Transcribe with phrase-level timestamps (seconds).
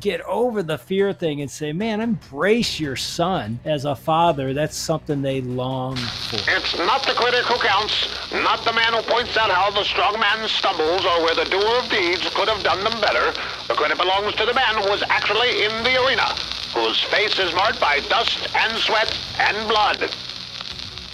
[0.00, 4.52] get over the fear thing and say, man, embrace your son as a father.
[4.52, 6.36] That's something they long for.
[6.46, 10.20] It's not the critic who counts, not the man who points out how the strong
[10.20, 13.32] man stumbles or where the doer of deeds could have done them better.
[13.66, 16.34] The credit belongs to the man who was actually in the arena,
[16.74, 20.14] whose face is marked by dust and sweat and blood.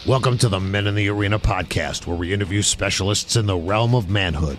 [0.05, 3.95] Welcome to the Men in the Arena podcast, where we interview specialists in the realm
[3.95, 4.59] of manhood.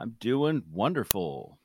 [0.00, 1.58] I'm doing wonderful.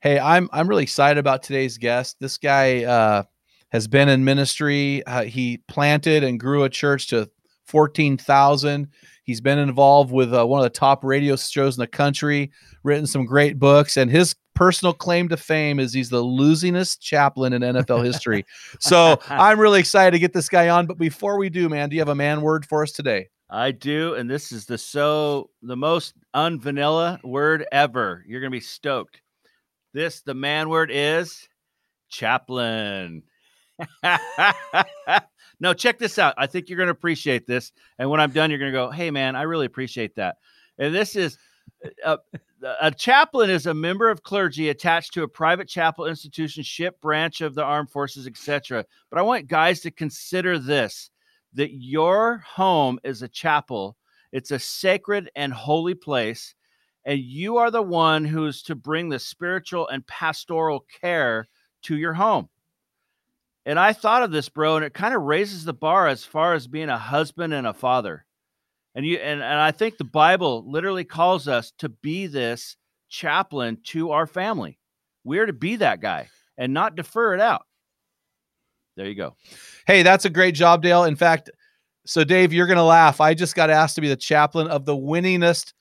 [0.00, 2.16] Hey, I'm I'm really excited about today's guest.
[2.18, 3.24] This guy uh,
[3.68, 5.04] has been in ministry.
[5.06, 7.30] Uh, he planted and grew a church to
[7.66, 8.88] fourteen thousand.
[9.24, 12.50] He's been involved with uh, one of the top radio shows in the country.
[12.82, 17.52] Written some great books, and his personal claim to fame is he's the losingest chaplain
[17.52, 18.46] in NFL history.
[18.78, 20.86] so I'm really excited to get this guy on.
[20.86, 23.28] But before we do, man, do you have a man word for us today?
[23.50, 28.24] I do, and this is the so the most unvanilla word ever.
[28.26, 29.20] You're gonna be stoked.
[29.92, 31.48] This the man word is
[32.08, 33.24] chaplain.
[35.60, 36.34] no, check this out.
[36.38, 39.34] I think you're gonna appreciate this, and when I'm done, you're gonna go, "Hey, man,
[39.34, 40.36] I really appreciate that."
[40.78, 41.36] And this is
[42.04, 42.18] a,
[42.80, 47.40] a chaplain is a member of clergy attached to a private chapel institution, ship, branch
[47.40, 48.84] of the armed forces, etc.
[49.10, 51.10] But I want guys to consider this
[51.54, 53.96] that your home is a chapel,
[54.32, 56.54] it's a sacred and holy place,
[57.04, 61.48] and you are the one who's to bring the spiritual and pastoral care
[61.82, 62.48] to your home.
[63.66, 66.54] And I thought of this, bro, and it kind of raises the bar as far
[66.54, 68.24] as being a husband and a father.
[68.94, 72.76] And you and, and I think the Bible literally calls us to be this
[73.08, 74.78] chaplain to our family.
[75.24, 77.62] We're to be that guy and not defer it out.
[78.96, 79.36] There you go.
[79.86, 81.04] Hey, that's a great job, Dale.
[81.04, 81.50] In fact,
[82.06, 83.20] so Dave, you're going to laugh.
[83.20, 85.72] I just got asked to be the chaplain of the winningest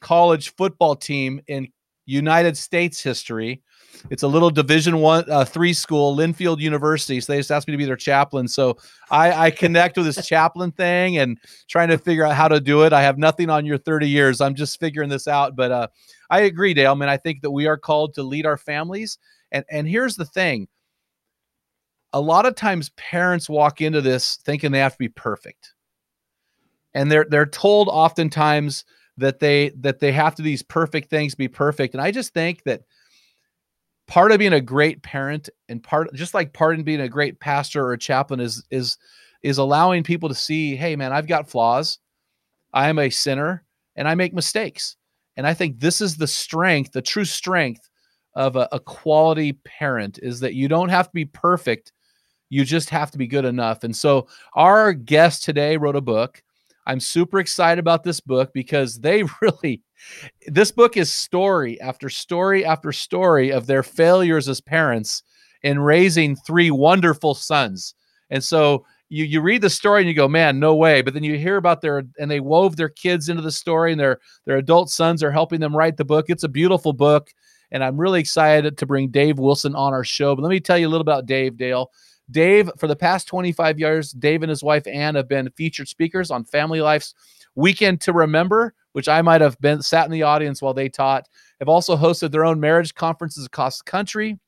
[0.00, 1.68] college football team in
[2.06, 3.62] United States history.
[4.10, 7.20] It's a little Division One, uh, three school, Linfield University.
[7.20, 8.48] So they just asked me to be their chaplain.
[8.48, 8.76] So
[9.10, 11.38] I, I connect with this chaplain thing and
[11.68, 12.92] trying to figure out how to do it.
[12.92, 14.40] I have nothing on your 30 years.
[14.40, 15.56] I'm just figuring this out.
[15.56, 15.88] But uh,
[16.28, 16.92] I agree, Dale.
[16.92, 19.18] I mean, I think that we are called to lead our families.
[19.52, 20.66] And and here's the thing:
[22.14, 25.74] a lot of times parents walk into this thinking they have to be perfect.
[26.94, 28.84] And they're they're told oftentimes
[29.16, 31.92] that they that they have to these perfect things be perfect.
[31.92, 32.82] And I just think that
[34.06, 37.40] part of being a great parent and part just like part of being a great
[37.40, 38.96] pastor or a chaplain is is
[39.42, 41.98] is allowing people to see, hey man, I've got flaws.
[42.72, 43.64] I am a sinner
[43.96, 44.96] and I make mistakes.
[45.36, 47.90] And I think this is the strength, the true strength
[48.36, 51.92] of a, a quality parent is that you don't have to be perfect
[52.50, 53.84] you just have to be good enough.
[53.84, 56.42] And so our guest today wrote a book.
[56.86, 59.82] I'm super excited about this book because they really,
[60.46, 65.22] this book is story after story after story of their failures as parents
[65.62, 67.94] in raising three wonderful sons.
[68.30, 71.02] And so you you read the story and you go, man, no way.
[71.02, 74.00] But then you hear about their and they wove their kids into the story, and
[74.00, 76.26] their their adult sons are helping them write the book.
[76.28, 77.32] It's a beautiful book,
[77.70, 80.34] and I'm really excited to bring Dave Wilson on our show.
[80.34, 81.90] But let me tell you a little about Dave Dale.
[82.30, 86.30] Dave, for the past 25 years, Dave and his wife Ann have been featured speakers
[86.30, 87.14] on FamilyLife's
[87.54, 91.28] Weekend to Remember, which I might have been sat in the audience while they taught.
[91.60, 94.38] Have also hosted their own marriage conferences across the country.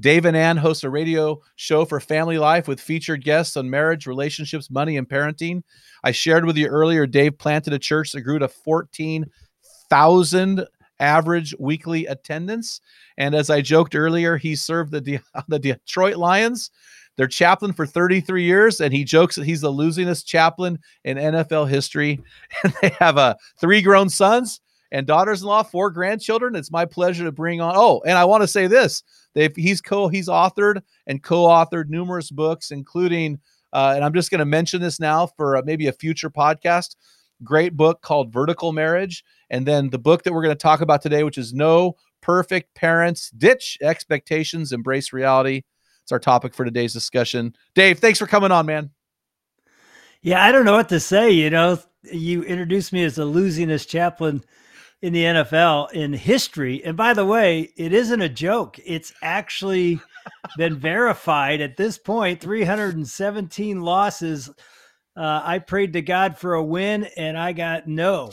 [0.00, 4.70] Dave and Ann host a radio show for FamilyLife with featured guests on marriage, relationships,
[4.70, 5.62] money, and parenting.
[6.04, 10.66] I shared with you earlier, Dave planted a church that grew to 14,000
[11.00, 12.80] average weekly attendance.
[13.16, 16.70] And as I joked earlier, he served the, De- the Detroit Lions,
[17.16, 18.80] their chaplain for 33 years.
[18.80, 22.20] And he jokes that he's the losingest chaplain in NFL history.
[22.64, 24.60] And they have uh, three grown sons
[24.94, 26.54] and daughters-in-law, four grandchildren.
[26.54, 27.74] It's my pleasure to bring on.
[27.76, 29.02] Oh, and I want to say this:
[29.34, 33.40] they've he's co he's authored and co-authored numerous books, including,
[33.72, 36.94] uh, and I'm just going to mention this now for uh, maybe a future podcast.
[37.42, 41.02] Great book called Vertical Marriage, and then the book that we're going to talk about
[41.02, 45.62] today, which is No Perfect Parents: Ditch Expectations, Embrace Reality.
[46.02, 47.54] It's our topic for today's discussion.
[47.74, 48.90] Dave, thanks for coming on, man.
[50.20, 51.30] Yeah, I don't know what to say.
[51.30, 54.42] You know, you introduced me as the losingest chaplain
[55.04, 56.82] in the NFL in history.
[56.82, 58.78] And by the way, it isn't a joke.
[58.86, 60.00] It's actually
[60.56, 64.48] been verified at this point 317 losses.
[65.16, 68.30] Uh, I prayed to God for a win and I got no.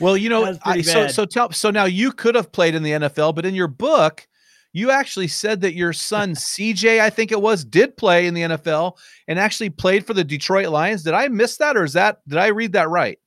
[0.00, 2.92] Well, you know, I, so so tell so now you could have played in the
[2.92, 4.26] NFL, but in your book,
[4.72, 8.42] you actually said that your son CJ, I think it was, did play in the
[8.42, 8.96] NFL
[9.26, 11.02] and actually played for the Detroit Lions.
[11.02, 13.18] Did I miss that, or is that did I read that right?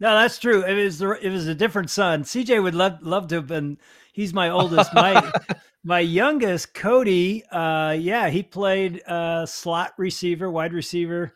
[0.00, 0.64] No, that's true.
[0.64, 2.24] It was it was a different son.
[2.24, 3.78] CJ would love love to have been.
[4.12, 4.92] He's my oldest.
[4.92, 5.32] My
[5.84, 7.44] my youngest, Cody.
[7.46, 11.32] Uh, yeah, he played uh, slot receiver, wide receiver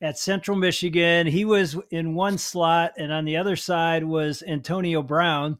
[0.00, 1.26] at Central Michigan.
[1.26, 5.58] He was in one slot, and on the other side was Antonio Brown.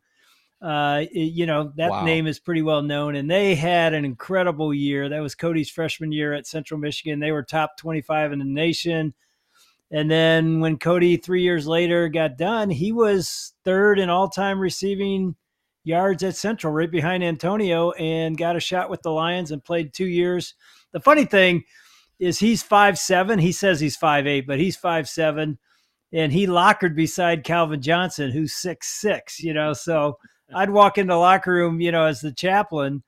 [0.62, 2.04] Uh, you know that wow.
[2.04, 5.08] name is pretty well known, and they had an incredible year.
[5.08, 7.20] That was Cody's freshman year at Central Michigan.
[7.20, 9.14] They were top twenty-five in the nation.
[9.92, 14.58] And then when Cody, three years later, got done, he was third in all time
[14.58, 15.36] receiving
[15.84, 19.92] yards at Central, right behind Antonio, and got a shot with the Lions and played
[19.92, 20.54] two years.
[20.90, 21.62] The funny thing
[22.18, 23.38] is he's five seven.
[23.38, 25.58] He says he's five eight, but he's five seven,
[26.12, 29.40] and he lockered beside Calvin Johnson, who's six six.
[29.40, 30.18] You know, so
[30.54, 33.02] I'd walk in the locker room, you know, as the chaplain,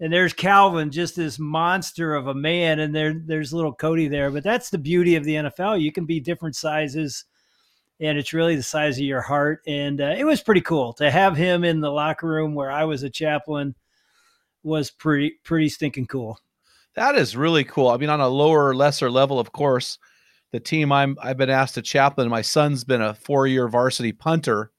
[0.00, 4.30] and there's Calvin, just this monster of a man, and there there's little Cody there.
[4.30, 5.80] But that's the beauty of the NFL.
[5.80, 7.24] You can be different sizes,
[8.00, 9.60] and it's really the size of your heart.
[9.66, 12.84] And uh, it was pretty cool to have him in the locker room where I
[12.84, 13.74] was a chaplain.
[14.64, 16.38] Was pretty pretty stinking cool.
[16.98, 17.88] That is really cool.
[17.88, 19.98] I mean, on a lower, lesser level, of course,
[20.50, 22.28] the team I'm I've been asked to chaplain.
[22.28, 24.72] My son's been a four year varsity punter,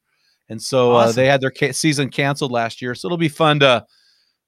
[0.49, 1.09] and so awesome.
[1.09, 2.93] uh, they had their ca- season canceled last year.
[2.93, 3.85] So it'll be fun to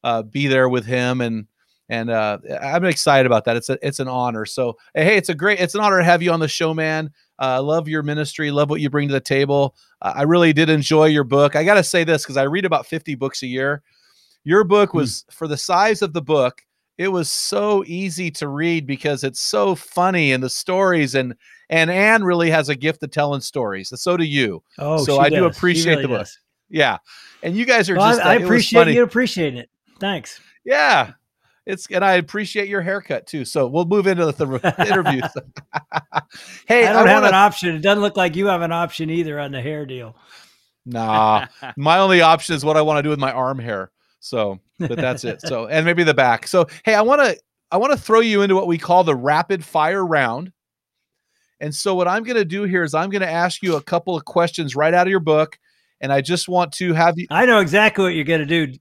[0.04, 1.48] uh, be there with him and
[1.88, 3.58] and uh, I'm excited about that.
[3.58, 4.46] It's a it's an honor.
[4.46, 7.12] So hey, it's a great it's an honor to have you on the show, man.
[7.38, 9.76] I uh, love your ministry, love what you bring to the table.
[10.02, 11.56] Uh, I really did enjoy your book.
[11.56, 13.82] I got to say this because I read about 50 books a year.
[14.44, 14.98] Your book hmm.
[14.98, 16.62] was for the size of the book.
[17.02, 21.34] It was so easy to read because it's so funny and the stories and
[21.70, 23.92] and Ann really has a gift of telling stories.
[24.00, 24.62] So do you.
[24.78, 25.40] Oh, so I does.
[25.40, 26.28] do appreciate really the book.
[26.70, 27.00] Yeah,
[27.42, 28.22] and you guys are well, just.
[28.24, 29.70] Uh, I, I appreciate you appreciate it.
[30.00, 30.40] Thanks.
[30.64, 31.14] Yeah.
[31.66, 33.46] It's and I appreciate your haircut too.
[33.46, 35.24] So we'll move into the, the interviews.
[36.68, 37.76] hey, I don't I have wanna, an option.
[37.76, 40.16] It doesn't look like you have an option either on the hair deal.
[40.86, 43.92] Nah, my only option is what I want to do with my arm hair.
[44.20, 45.42] So, but that's it.
[45.42, 46.48] So, and maybe the back.
[46.48, 47.38] So, hey, I want to
[47.72, 50.52] I want to throw you into what we call the rapid fire round.
[51.60, 53.82] And so, what I'm going to do here is I'm going to ask you a
[53.82, 55.58] couple of questions right out of your book,
[56.02, 57.28] and I just want to have you.
[57.30, 58.78] I know exactly what you're going to do.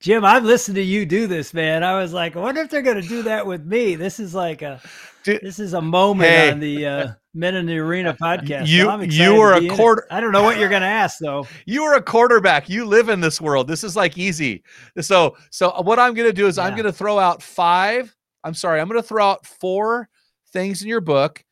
[0.00, 1.82] Jim, I've listened to you do this, man.
[1.82, 3.94] I was like, I wonder if they're going to do that with me.
[3.94, 4.80] This is like a,
[5.26, 8.66] Dude, this is a moment hey, on the uh, Men in the Arena podcast.
[8.68, 10.06] You, so you were a quarter.
[10.10, 11.46] I don't know what you're going to ask though.
[11.66, 12.68] You were a quarterback.
[12.68, 13.66] You live in this world.
[13.66, 14.62] This is like easy.
[15.00, 16.64] So, so what I'm going to do is yeah.
[16.64, 18.14] I'm going to throw out five.
[18.44, 18.80] I'm sorry.
[18.80, 20.08] I'm going to throw out four
[20.52, 21.44] things in your book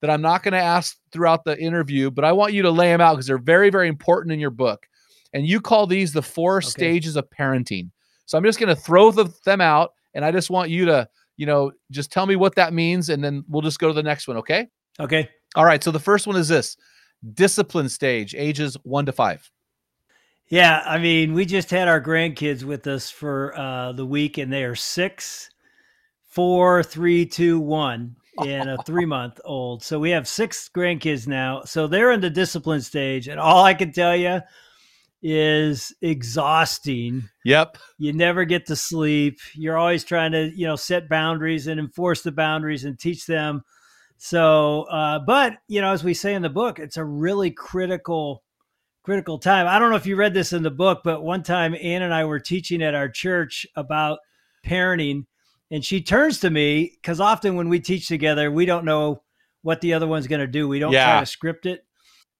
[0.00, 2.88] that I'm not going to ask throughout the interview, but I want you to lay
[2.88, 4.86] them out because they're very, very important in your book
[5.32, 6.66] and you call these the four okay.
[6.66, 7.90] stages of parenting.
[8.26, 11.08] So I'm just going to throw the, them out, and I just want you to,
[11.38, 14.02] you know, just tell me what that means, and then we'll just go to the
[14.02, 14.36] next one.
[14.36, 14.68] Okay.
[15.00, 15.30] Okay.
[15.54, 15.82] All right.
[15.82, 16.76] So the first one is this
[17.32, 19.50] discipline stage, ages one to five.
[20.48, 24.52] Yeah, I mean, we just had our grandkids with us for uh, the week, and
[24.52, 25.50] they are six,
[26.24, 29.82] four, three, two, one, and a three month old.
[29.82, 31.62] So we have six grandkids now.
[31.64, 34.40] So they're in the discipline stage, and all I can tell you
[35.22, 37.28] is exhausting.
[37.44, 37.78] Yep.
[37.98, 39.38] You never get to sleep.
[39.54, 43.62] You're always trying to, you know, set boundaries and enforce the boundaries and teach them.
[44.16, 48.42] So, uh, but, you know, as we say in the book, it's a really critical,
[49.04, 49.66] critical time.
[49.66, 52.12] I don't know if you read this in the book, but one time Ann and
[52.12, 54.18] I were teaching at our church about
[54.66, 55.26] parenting,
[55.70, 59.22] and she turns to me because often when we teach together, we don't know
[59.62, 60.66] what the other one's going to do.
[60.68, 61.04] We don't Yeah.
[61.04, 61.84] try to script it.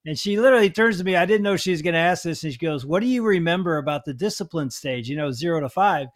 [0.07, 1.17] And she literally turns to me.
[1.17, 3.23] I didn't know she was going to ask this, and she goes, "What do you
[3.25, 5.09] remember about the discipline stage?
[5.09, 6.09] You know, zero to five?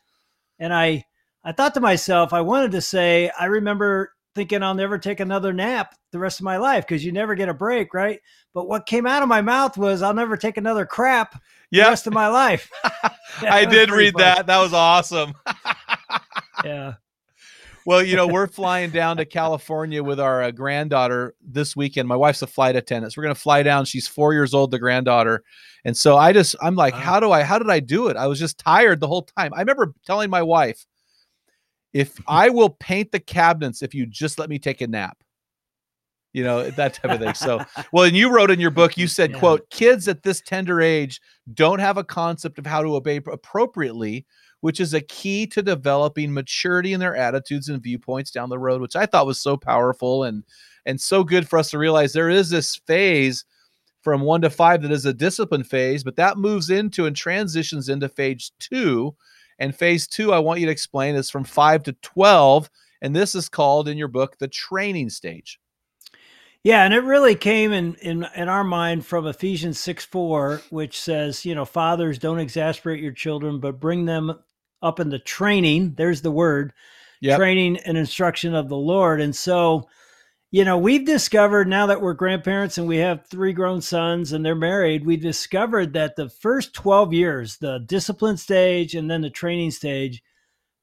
[0.58, 1.04] And I,
[1.44, 5.52] I thought to myself, I wanted to say, I remember thinking I'll never take another
[5.52, 8.20] nap the rest of my life because you never get a break, right?
[8.54, 12.06] But what came out of my mouth was, I'll never take another crap the rest
[12.06, 12.70] of my life.
[13.42, 14.24] I did read funny.
[14.24, 14.46] that.
[14.46, 15.34] That was awesome.
[16.64, 16.94] Yeah.
[17.84, 22.06] Well, you know, we're flying down to California with our uh, granddaughter this weekend.
[22.08, 23.12] My wife's a flight attendant.
[23.12, 23.84] So we're going to fly down.
[23.84, 25.42] She's four years old, the granddaughter.
[25.84, 27.00] And so I just, I'm like, Wow.
[27.00, 28.16] how do I, how did I do it?
[28.16, 29.52] I was just tired the whole time.
[29.54, 30.86] I remember telling my wife,
[31.92, 35.18] if I will paint the cabinets, if you just let me take a nap,
[36.32, 37.34] you know, that type of thing.
[37.34, 37.60] So,
[37.92, 39.38] well, and you wrote in your book, you said, Yeah.
[39.40, 41.20] quote, kids at this tender age
[41.52, 44.24] don't have a concept of how to obey appropriately
[44.62, 48.80] which is a key to developing maturity in their attitudes and viewpoints down the road,
[48.80, 50.42] which I thought was so powerful and
[50.86, 53.44] and so good for us to realize there is this phase
[54.02, 57.88] from one to five that is a discipline phase, but that moves into and transitions
[57.88, 59.14] into phase two.
[59.58, 62.68] And phase two, I want you to explain, is from five to 12.
[63.00, 65.60] And this is called in your book the training stage.
[66.64, 71.00] Yeah, and it really came in in in our mind from Ephesians 6 4, which
[71.00, 74.38] says, you know, fathers don't exasperate your children, but bring them
[74.82, 75.94] up in the training.
[75.96, 76.72] There's the word
[77.20, 77.38] Yep.
[77.38, 79.20] training and instruction of the Lord.
[79.20, 79.88] And so,
[80.50, 84.44] you know, we've discovered now that we're grandparents and we have three grown sons and
[84.44, 89.30] they're married, we discovered that the first 12 years, the discipline stage and then the
[89.30, 90.22] training stage,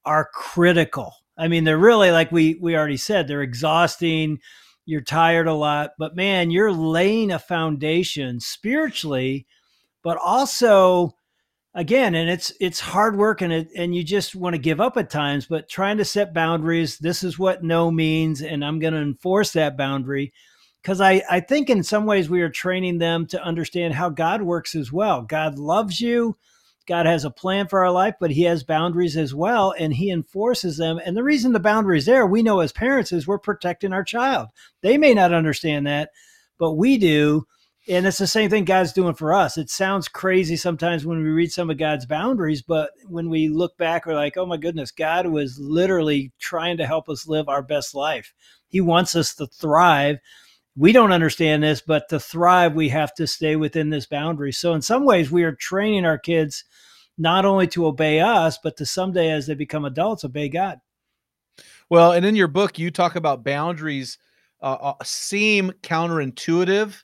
[0.06, 1.14] are critical.
[1.38, 4.40] I mean, they're really like we we already said, they're exhausting.
[4.86, 9.46] You're tired a lot, but man, you're laying a foundation spiritually,
[10.04, 11.16] but also
[11.80, 14.98] again and it's it's hard work and it and you just want to give up
[14.98, 18.94] at times but trying to set boundaries this is what no means and i'm going
[18.94, 20.34] to enforce that boundary.
[20.82, 24.42] Because i i think in some ways we are training them to understand how god
[24.42, 25.22] works as well.
[25.22, 26.36] God loves you
[26.86, 30.12] god has a plan for our life but he has boundaries as well and he
[30.12, 33.94] enforces them and the reason the boundaries there we know as parents is we're protecting
[33.94, 34.50] our child.
[34.82, 36.10] They may not understand that
[36.58, 37.48] but we do
[37.90, 39.58] and it's the same thing God's doing for us.
[39.58, 43.76] It sounds crazy sometimes when we read some of God's boundaries, but when we look
[43.78, 47.64] back, we're like, oh my goodness, God was literally trying to help us live our
[47.64, 48.32] best life.
[48.68, 50.20] He wants us to thrive.
[50.78, 54.52] We don't understand this, but to thrive, we have to stay within this boundary.
[54.52, 56.64] So, in some ways, we are training our kids
[57.18, 60.80] not only to obey us, but to someday, as they become adults, obey God.
[61.90, 64.20] Well, and in your book, you talk about boundaries
[64.62, 67.02] uh, uh, seem counterintuitive.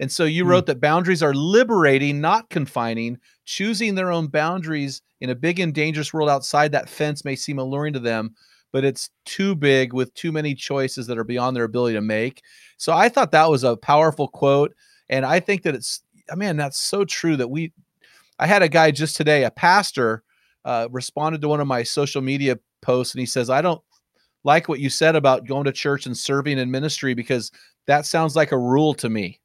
[0.00, 0.50] And so you Hmm.
[0.50, 3.18] wrote that boundaries are liberating, not confining.
[3.44, 7.58] Choosing their own boundaries in a big and dangerous world outside that fence may seem
[7.58, 8.34] alluring to them,
[8.72, 12.42] but it's too big with too many choices that are beyond their ability to make.
[12.76, 14.74] So I thought that was a powerful quote.
[15.08, 17.72] And I think that it's, I mean, that's so true that we,
[18.38, 20.22] I had a guy just today, a pastor,
[20.64, 23.80] uh, responded to one of my social media posts and he says, I don't
[24.44, 27.50] like what you said about going to church and serving in ministry because
[27.86, 29.40] that sounds like a rule to me.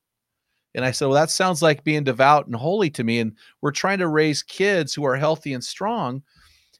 [0.75, 3.19] And I said, Well, that sounds like being devout and holy to me.
[3.19, 6.23] And we're trying to raise kids who are healthy and strong.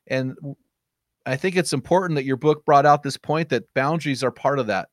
[0.07, 0.35] And
[1.25, 4.59] I think it's important that your book brought out this point that boundaries are part
[4.59, 4.89] of that.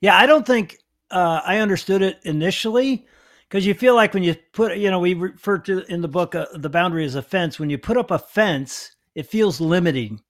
[0.00, 0.78] Yeah, I don't think
[1.10, 3.06] uh, I understood it initially
[3.48, 6.34] because you feel like when you put, you know, we refer to in the book
[6.34, 7.58] uh, the boundary as a fence.
[7.58, 10.20] When you put up a fence, it feels limiting.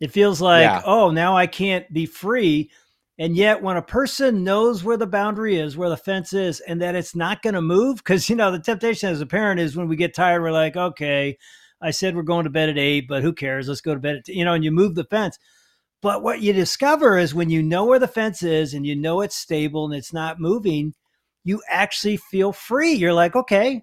[0.00, 0.82] It feels like, Yeah.
[0.84, 2.70] oh, now I can't be free.
[3.18, 6.82] And yet, when a person knows where the boundary is, where the fence is, and
[6.82, 9.74] that it's not going to move, because, you know, the temptation as a parent is
[9.74, 11.38] when we get tired, we're like, okay,
[11.80, 13.68] I said we're going to bed at eight, but who cares?
[13.68, 15.38] Let's go to bed at, you know, and you move the fence.
[16.02, 19.22] But what you discover is when you know where the fence is and you know
[19.22, 20.94] it's stable and it's not moving,
[21.42, 22.92] you actually feel free.
[22.92, 23.82] You're like, okay,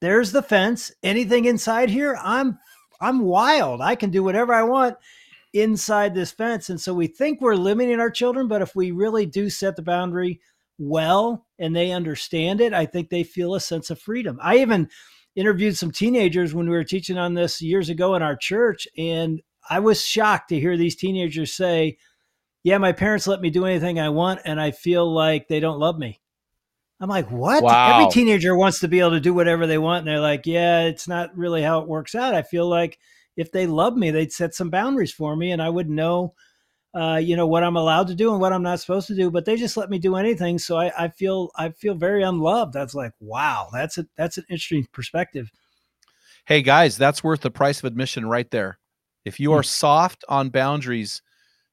[0.00, 0.92] there's the fence.
[1.02, 2.58] Anything inside here, I'm
[3.00, 3.80] I'm wild.
[3.80, 4.96] I can do whatever I want
[5.52, 6.70] inside this fence.
[6.70, 9.82] And so we think we're limiting our children, but if we really do set the
[9.82, 10.40] boundary
[10.78, 14.38] well and they understand it, I think they feel a sense of freedom.
[14.42, 14.88] I even
[15.34, 19.40] interviewed some teenagers when we were teaching on this years ago in our church and
[19.70, 21.98] I was shocked to hear these teenagers say,
[22.62, 25.78] "Yeah, my parents let me do anything I want and I feel like they don't
[25.78, 26.20] love me."
[27.00, 28.00] I'm like, "What?" Wow.
[28.00, 30.82] Every teenager wants to be able to do whatever they want and they're like, "Yeah,
[30.82, 32.98] it's not really how it works out." I feel like
[33.38, 36.34] if they love me, they'd set some boundaries for me and I would know
[36.94, 39.30] uh, you know what I'm allowed to do and what I'm not supposed to do,
[39.30, 40.58] but they just let me do anything.
[40.58, 42.72] So I, I feel I feel very unloved.
[42.72, 45.50] That's like wow, that's a that's an interesting perspective.
[46.46, 48.78] Hey guys, that's worth the price of admission right there.
[49.24, 51.20] If you are soft on boundaries,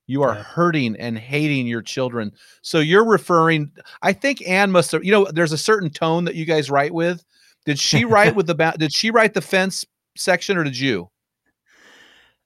[0.06, 0.44] you are Yeah.
[0.44, 2.34] hurting and hating your children.
[2.62, 3.72] So you're referring.
[4.02, 5.04] I think Ann must have.
[5.06, 7.24] You know, there's a certain tone that you guys write with.
[7.66, 9.86] Did she write with the Did she write the fence
[10.18, 11.10] section or did you?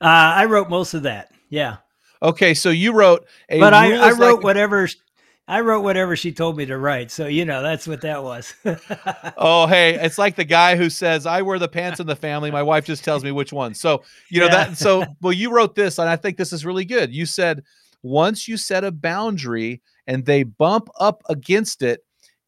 [0.02, 1.32] Uh, I wrote most of that.
[1.50, 1.78] Yeah.
[2.22, 3.60] Okay, so you wrote a.
[3.60, 4.88] but I, I wrote like- whatever
[5.48, 7.10] I wrote whatever she told me to write.
[7.10, 8.54] So you know that's what that was.
[9.38, 12.52] Oh, hey, it's like the guy who says, I wear the pants in the family.
[12.52, 13.74] My wife just tells me which one.
[13.74, 14.66] So, you know, Yeah.
[14.66, 17.14] that, so, well, you wrote this, and I think this is really good.
[17.14, 17.64] You said,
[18.04, 22.04] once you set a boundary and they bump up against it,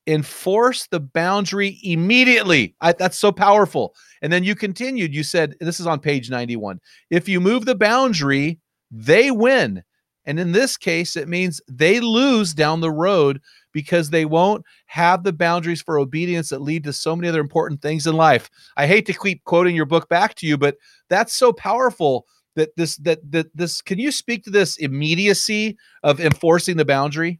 [0.07, 2.75] enforce the boundary immediately.
[2.81, 3.93] I, that's so powerful.
[4.21, 6.79] And then you continued, you said, this is on page 91.
[7.09, 9.83] If you move the boundary, they win.
[10.25, 13.41] And in this case, it means they lose down the road
[13.73, 17.81] because they won't have the boundaries for obedience that lead to so many other important
[17.81, 18.49] things in life.
[18.77, 20.77] I hate to keep quoting your book back to you, but
[21.09, 26.19] that's so powerful that this that that this can you speak to this immediacy of
[26.19, 27.39] enforcing the boundary?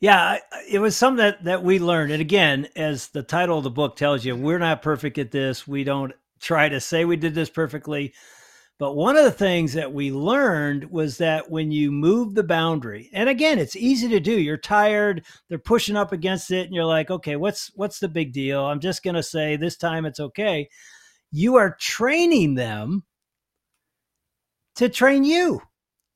[0.00, 0.38] Yeah,
[0.68, 2.12] it was something that that we learned.
[2.12, 5.68] And again, as the title of the book tells you, we're not perfect at this.
[5.68, 8.14] We don't try to say we did this perfectly.
[8.78, 13.10] But one of the things that we learned was that when you move the boundary,
[13.12, 14.32] and again, it's easy to do.
[14.40, 18.32] You're tired, they're pushing up against it, and you're like, okay, what's what's the big
[18.32, 18.64] deal?
[18.64, 20.70] I'm just gonna say this time it's okay.
[21.30, 23.04] You are training them
[24.76, 25.60] to train you.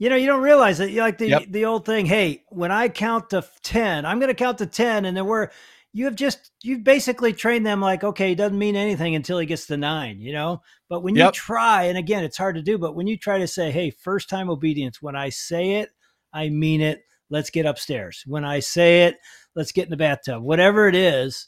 [0.04, 0.92] You know, you don't realize it.
[0.92, 1.44] Like the Yep.
[1.48, 5.16] the old thing, hey, when I count to 10, I'm gonna count to 10, and
[5.16, 5.48] then we're
[5.94, 9.46] you have just you've basically trained them like okay it doesn't mean anything until he
[9.46, 12.76] gets to nine you know but when you try and again it's hard to do
[12.76, 15.90] but when you try to say hey first time obedience when i say it
[16.32, 19.18] i mean it let's get upstairs when i say it
[19.54, 21.46] let's get in the bathtub whatever it is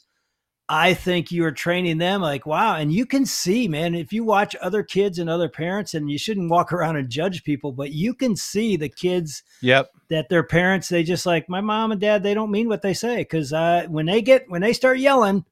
[0.69, 4.23] i think you are training them like wow and you can see man if you
[4.23, 7.91] watch other kids and other parents and you shouldn't walk around and judge people but
[7.91, 9.89] you can see the kids Yep.
[10.09, 12.93] that their parents they just like my mom and dad they don't mean what they
[12.93, 15.45] say because uh, when they get when they start yelling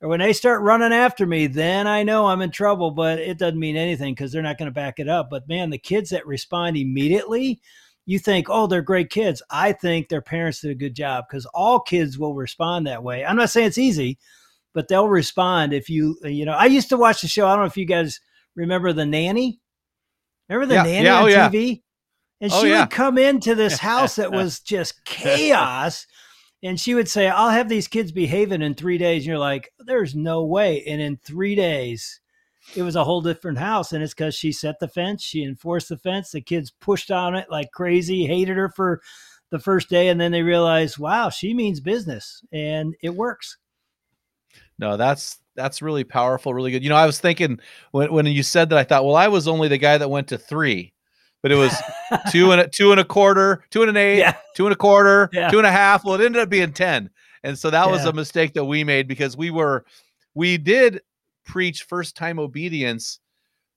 [0.00, 3.38] or when they start running after me then i know i'm in trouble but it
[3.38, 6.10] doesn't mean anything because they're not going to back it up but man the kids
[6.10, 7.60] that respond immediately
[8.08, 11.46] you think oh they're great kids i think their parents did a good job because
[11.54, 14.18] all kids will respond that way i'm not saying it's easy
[14.74, 17.50] but they'll respond if you uh, you know i used to watch the show i
[17.50, 18.20] don't know if you guys
[18.54, 19.60] remember the nanny
[20.48, 21.48] remember the Yeah, nanny yeah, on oh, yeah.
[21.50, 21.82] tv
[22.40, 22.80] and Oh, she yeah.
[22.82, 26.06] would come into this house that was just chaos.
[26.62, 29.22] And she would say, I'll have these kids behaving in three days.
[29.22, 30.84] And you're like, there's no way.
[30.84, 32.20] And in three days,
[32.76, 33.92] it was a whole different house.
[33.92, 36.30] And it's because she set the fence, she enforced the fence.
[36.30, 39.00] The kids pushed on it like crazy, hated her for
[39.50, 40.08] the first day.
[40.08, 43.56] And then they realized, wow, she means business and it works.
[44.78, 46.84] No, that's that's really powerful, really good.
[46.84, 47.58] You know, I was thinking
[47.90, 50.28] when when you said that, I thought, well, I was only the guy that went
[50.28, 50.92] to three,
[51.42, 51.74] but it was
[52.30, 54.36] two and a two and a quarter, two and an eight, Yeah.
[54.54, 55.50] two and a quarter, Yeah.
[55.50, 56.04] two and a half.
[56.04, 57.10] Well, it ended up being ten,
[57.42, 59.84] and so that was a mistake that we made because we were
[60.34, 61.00] we did
[61.48, 63.18] preach first time obedience,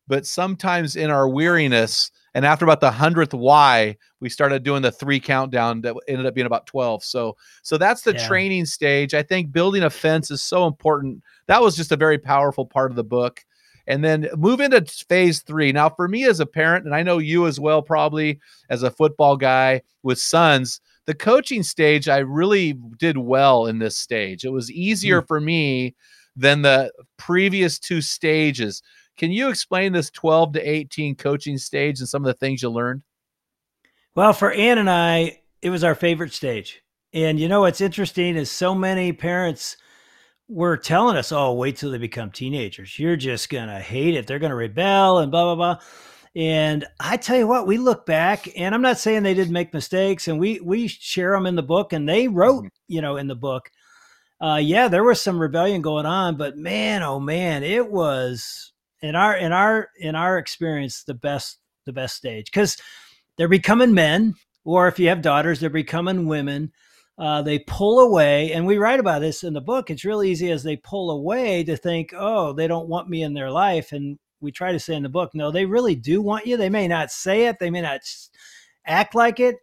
[0.08, 4.92] but sometimes in our weariness, and after about the hundredth why, we started doing the
[4.92, 7.04] three countdown that ended up being about twelve.
[7.04, 8.28] So so that's the Yeah.
[8.28, 9.14] training stage.
[9.14, 11.24] I think building a fence is so important.
[11.48, 13.44] That was just a very powerful part of the book.
[13.88, 15.72] And then move into phase three.
[15.72, 18.92] Now, for me as a parent, and I know you as well, probably as a
[18.92, 24.46] football guy with sons, the coaching stage, I really did well in this stage.
[24.46, 25.26] It was easier hmm.
[25.26, 25.96] for me
[26.36, 28.82] than the previous two stages.
[29.18, 32.70] Can you explain this 12 to 18 coaching stage and some of the things you
[32.70, 33.04] learned?
[34.16, 36.82] Well, for Ann and I, it was our favorite stage.
[37.14, 39.78] And you know what's interesting is so many parents
[40.48, 42.98] were telling us, "Oh, wait till they become teenagers.
[42.98, 44.28] You're just gonna hate it.
[44.28, 45.84] They're gonna rebel and blah blah blah."
[46.36, 49.74] And I tell you what, we look back, and I'm not saying they didn't make
[49.74, 52.68] mistakes, and we we share them in the book, and they wrote, mm-hmm.
[52.88, 53.70] you know, in the book.
[54.42, 59.16] Uh, yeah, there was some rebellion going on, but man, oh man, it was in
[59.16, 62.78] our in our in our experience the best the best stage because
[63.38, 66.72] they're becoming men, or if you have daughters, they're becoming women.
[67.20, 69.92] Uh, they pull away, and we write about this in the book.
[69.92, 73.36] It's really easy as they pull away to think, oh, they don't want me in
[73.36, 73.92] their life.
[73.92, 76.58] And we try to say in the book, no, they really do want you.
[76.58, 78.02] They may not say it, they may not
[78.88, 79.58] act like it,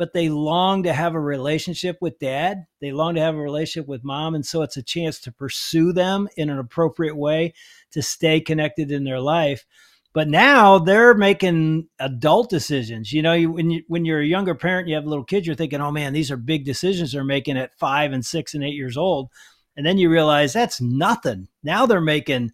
[0.00, 2.64] but they long to have a relationship with dad.
[2.80, 4.34] They long to have a relationship with mom.
[4.34, 7.52] And so it's a chance to pursue them in an appropriate way
[7.90, 9.66] to stay connected in their life.
[10.14, 13.12] But now they're making adult decisions.
[13.12, 15.54] You know, you, when you when you're a younger parent, you have little kids, you're
[15.54, 18.74] thinking, "Oh man, these are big decisions they're making at five and six and eight
[18.74, 19.28] years old,"
[19.76, 21.48] and then you realize that's nothing.
[21.62, 22.52] Now they're making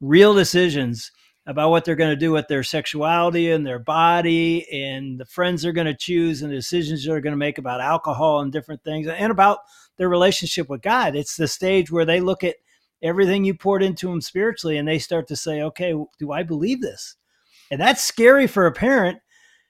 [0.00, 1.10] real decisions
[1.46, 5.62] about what they're going to do with their sexuality and their body and the friends
[5.62, 8.82] they're going to choose and the decisions they're going to make about alcohol and different
[8.82, 9.58] things and about
[9.98, 11.14] their relationship with God.
[11.14, 12.56] It's the stage where they look at
[13.02, 16.80] everything you poured into them spiritually and they start to say, okay, do I believe
[16.80, 17.16] this?
[17.70, 19.18] And that's scary for a parent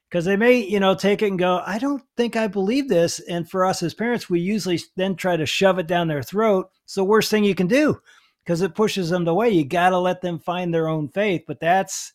[0.08, 3.18] because they may, you know, take it and go, I don't think I believe this.
[3.28, 6.70] And for us as parents, we usually then try to shove it down their throat.
[6.84, 8.00] It's the worst thing you can do
[8.44, 9.50] because it pushes them away.
[9.50, 11.44] You got to let them find their own faith.
[11.46, 12.12] But that's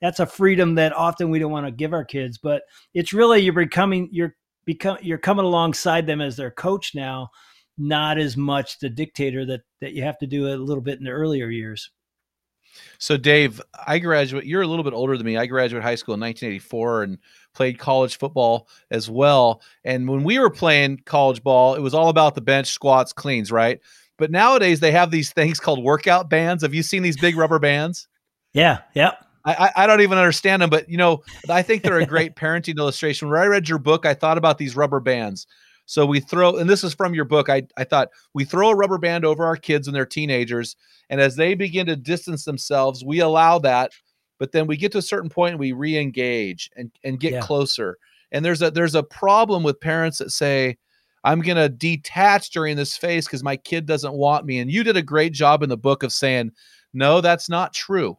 [0.00, 2.38] that's a freedom that often we don't want to give our kids.
[2.38, 2.62] But
[2.94, 7.30] it's really you're becoming you're become you're coming alongside them as their coach now,
[7.78, 11.04] not as much the dictator that that you have to do a little bit in
[11.04, 11.90] the earlier years.
[12.98, 14.46] So, Dave, I graduate.
[14.46, 15.36] You're a little bit older than me.
[15.36, 17.18] I graduated high school in 1984 and
[17.54, 19.60] played college football as well.
[19.84, 23.52] And when we were playing college ball, it was all about the bench, squats, cleans,
[23.52, 23.80] right?
[24.18, 26.62] But nowadays they have these things called workout bands.
[26.62, 28.08] Have you seen these big rubber bands?
[28.52, 29.12] Yeah, yeah.
[29.44, 32.78] I, I don't even understand them, but you know, I think they're a great parenting
[32.78, 33.28] illustration.
[33.28, 35.48] When I read your book, I thought about these rubber bands.
[35.86, 37.48] So we throw, and this is from your book.
[37.48, 40.76] I, I thought we throw a rubber band over our kids when they're teenagers.
[41.10, 43.90] And as they begin to distance themselves, we allow that.
[44.38, 47.40] But then we get to a certain point and we re-engage and, and get Yeah.
[47.40, 47.98] closer.
[48.30, 50.78] And there's a there's a problem with parents that say,
[51.24, 54.58] I'm gonna detach during this phase because my kid doesn't want me.
[54.58, 56.50] And you did a great job in the book of saying,
[56.92, 58.18] no, that's not true.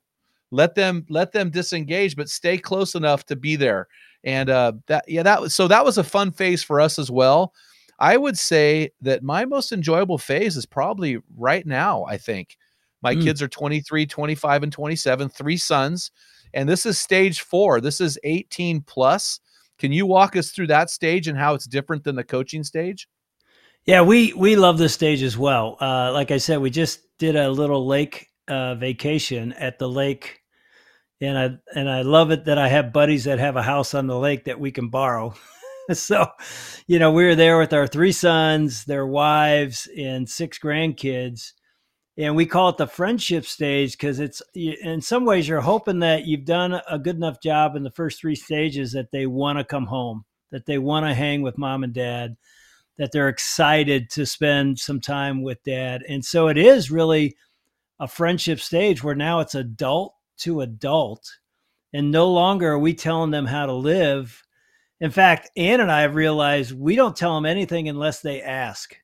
[0.51, 3.87] Let them let them disengage, but stay close enough to be there.
[4.23, 7.11] And uh, that yeah, that was so that was a fun phase for us as
[7.11, 7.53] well.
[7.99, 12.05] I would say that my most enjoyable phase is probably right now.
[12.05, 12.57] I think
[13.01, 13.23] my Mm.
[13.23, 16.11] kids are 23, 25, and 27, three sons.
[16.53, 17.81] And this is stage four.
[17.81, 19.39] This is 18 plus.
[19.79, 23.07] Can you walk us through that stage and how it's different than the coaching stage?
[23.86, 25.77] Yeah, we we love this stage as well.
[25.81, 30.39] Uh, like I said, we just did a little lake uh, vacation at the lake,
[31.19, 34.07] and I and I love it that I have buddies that have a house on
[34.07, 35.33] the lake that we can borrow.
[35.93, 36.27] so,
[36.88, 41.51] you know, we were there with our three sons, their wives, and six grandkids,
[42.17, 46.26] and we call it the friendship stage because it's in some ways you're hoping that
[46.26, 49.63] you've done a good enough job in the first three stages that they want to
[49.63, 52.38] come home, that they want to hang with mom and dad
[52.97, 56.04] that they're excited to spend some time with dad.
[56.08, 57.36] And so it is really
[57.99, 61.38] a friendship stage where now it's adult to adult.
[61.91, 64.43] And no longer are we telling them how to live.
[64.99, 68.95] In fact, Ann and I have realized we don't tell them anything unless they ask.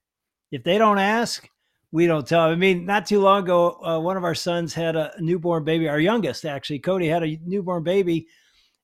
[0.51, 1.47] If they don't ask,
[1.91, 2.41] we don't tell.
[2.41, 5.87] I mean, not too long ago, uh, one of our sons had a newborn baby.
[5.89, 8.27] Our youngest, actually, Cody, had a newborn baby.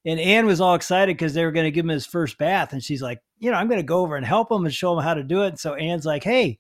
[0.06, 2.74] And Ann was all excited because they were going to give him his first bath.
[2.74, 4.98] And she's like, you know, I'm going to go over and help him and show
[4.98, 5.50] him how to do it.
[5.50, 6.60] And so Ann's like, hey,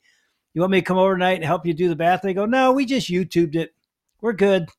[0.53, 2.21] you want me to come over tonight and help you do the bath?
[2.23, 3.73] They go, no, we just YouTubed it.
[4.21, 4.69] We're good.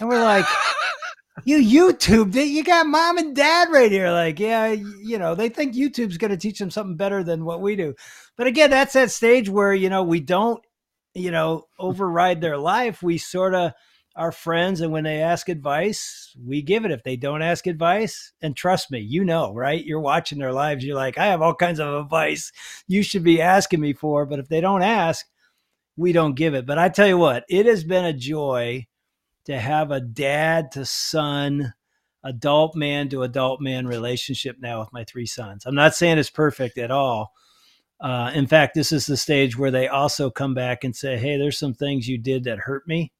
[0.00, 0.46] And we're like,
[1.44, 2.48] you YouTubed it.
[2.48, 4.10] You got mom and dad right here.
[4.10, 7.60] Like, yeah, you know, they think YouTube's going to teach them something better than what
[7.60, 7.94] we do.
[8.36, 10.60] But again, that's that stage where, you know, we don't,
[11.14, 13.02] you know, override their life.
[13.02, 13.72] We sort of
[14.16, 14.80] are friends.
[14.80, 16.90] And when they ask advice, we give it.
[16.90, 19.84] If they don't ask advice, and trust me, you know, right?
[19.84, 20.84] You're watching their lives.
[20.84, 22.52] You're like, I have all kinds of advice
[22.86, 24.26] you should be asking me for.
[24.26, 25.26] But if they don't ask,
[25.96, 26.66] we don't give it.
[26.66, 28.86] But I tell you what, it has been a joy
[29.44, 31.74] to have a dad to son,
[32.22, 35.64] adult man to adult man relationship now with my three sons.
[35.66, 37.32] I'm not saying it's perfect at all.
[38.00, 41.36] Uh, in fact, this is the stage where they also come back and say, Hey,
[41.36, 43.12] there's some things you did that hurt me.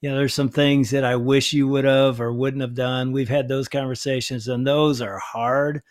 [0.00, 3.12] You know, there's some things that I wish you would have or wouldn't have done.
[3.12, 5.82] We've had those conversations, and those are hard,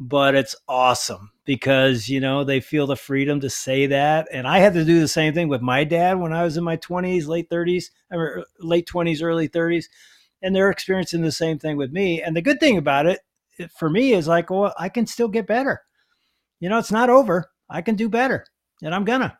[0.00, 4.28] but it's awesome because, you know, they feel the freedom to say that.
[4.32, 6.64] And I had to do the same thing with my dad when I was in
[6.64, 9.88] my 20s, late 30s, or late 20s, early 30s.
[10.42, 12.22] And they're experiencing the same thing with me.
[12.22, 13.20] And the good thing about it
[13.58, 15.82] it- for me is like, well, I can still get better.
[16.60, 17.50] You know, it's not over.
[17.70, 18.44] I can do better,
[18.82, 19.38] and I'm gonna.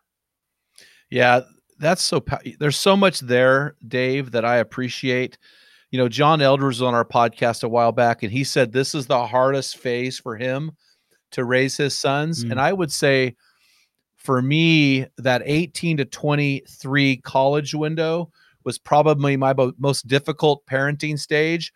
[1.10, 1.40] Yeah,
[1.78, 2.24] that's so.
[2.58, 5.38] There's so much there, Dave, that I appreciate.
[5.90, 8.94] You know, John Eldredge was on our podcast a while back, and he said this
[8.94, 10.72] is the hardest phase for him
[11.32, 12.44] to raise his sons.
[12.44, 12.52] Mm.
[12.52, 13.36] And I would say,
[14.16, 18.30] for me, that 18 to 23 college window
[18.64, 21.72] was probably my most difficult parenting stage.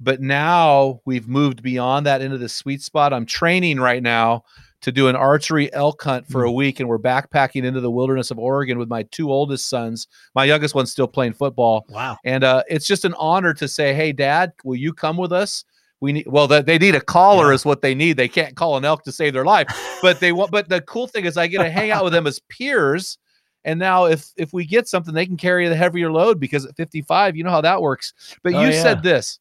[0.00, 3.12] But now we've moved beyond that into the sweet spot.
[3.12, 4.44] I'm training right now
[4.82, 8.30] to do an archery elk hunt for a week, and we're backpacking into the wilderness
[8.30, 10.06] of Oregon with my two oldest sons.
[10.34, 12.18] My youngest one's still playing football, Wow.
[12.24, 15.64] and uh, it's just an honor to say, "Hey, Dad, will you come with us?"
[16.00, 17.54] We need well, the, they need a caller Yeah.
[17.54, 18.18] is what they need.
[18.18, 19.66] They can't call an elk to save their life,
[20.02, 20.50] but they want.
[20.50, 23.16] But the cool thing is, I get to hang out with them as peers.
[23.64, 26.76] And now, if if we get something, they can carry the heavier load because at
[26.76, 28.12] 55, you know how that works.
[28.44, 28.82] But Oh, you yeah.
[28.82, 29.40] said this,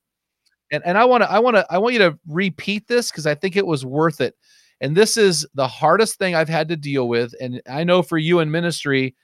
[0.71, 3.27] and and I want to I want to I want you to repeat this because
[3.27, 4.35] I think it was worth it.
[4.81, 7.33] And this is the hardest thing I've had to deal with.
[7.39, 9.15] And I know for you in ministry,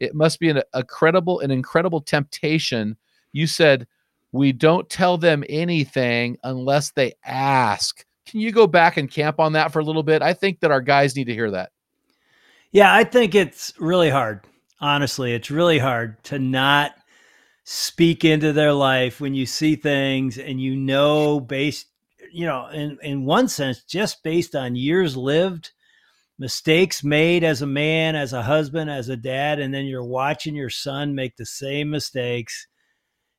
[0.00, 2.96] it must be an, a credible, an incredible temptation.
[3.32, 3.86] You said,
[4.32, 8.04] we don't tell them anything unless they ask.
[8.26, 10.20] Can you go back and camp on that for a little bit?
[10.20, 11.70] I think that our guys need to hear that.
[12.70, 14.42] Yeah, I think it's really hard.
[14.80, 16.94] Honestly, it's really hard to not
[17.70, 21.88] speak into their life when you see things and you know based
[22.32, 25.72] you know in in one sense just based on years lived
[26.38, 30.54] mistakes made as a man as a husband as a dad and then you're watching
[30.54, 32.66] your son make the same mistakes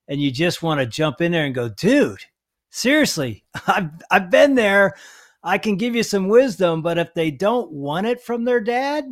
[0.08, 2.26] and you just want to jump in there and go dude
[2.70, 4.94] seriously i've i've been there.
[5.42, 9.06] I can give you some wisdom but if they don't want it from their dad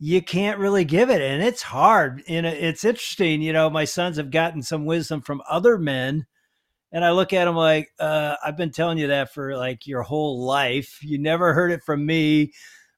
[0.00, 3.84] you can't really give it and it's hard and it- it's interesting you know my
[3.84, 6.26] sons have gotten some wisdom from other men
[6.92, 10.02] and i look at them like uh, i've been telling you that for like your
[10.02, 10.98] whole life.
[11.02, 12.52] You never heard it from me.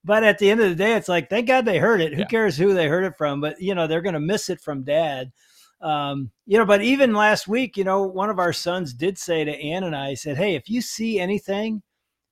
[0.04, 2.14] But at the end of the day it's like thank god they heard it.
[2.14, 2.26] Who Yeah.
[2.26, 3.40] cares who they heard it from?
[3.40, 5.32] But you know they're going to miss it from dad.
[5.80, 9.44] Um, you know but even last week you know one of our sons did say
[9.44, 11.82] to ann and i he said hey if you see anything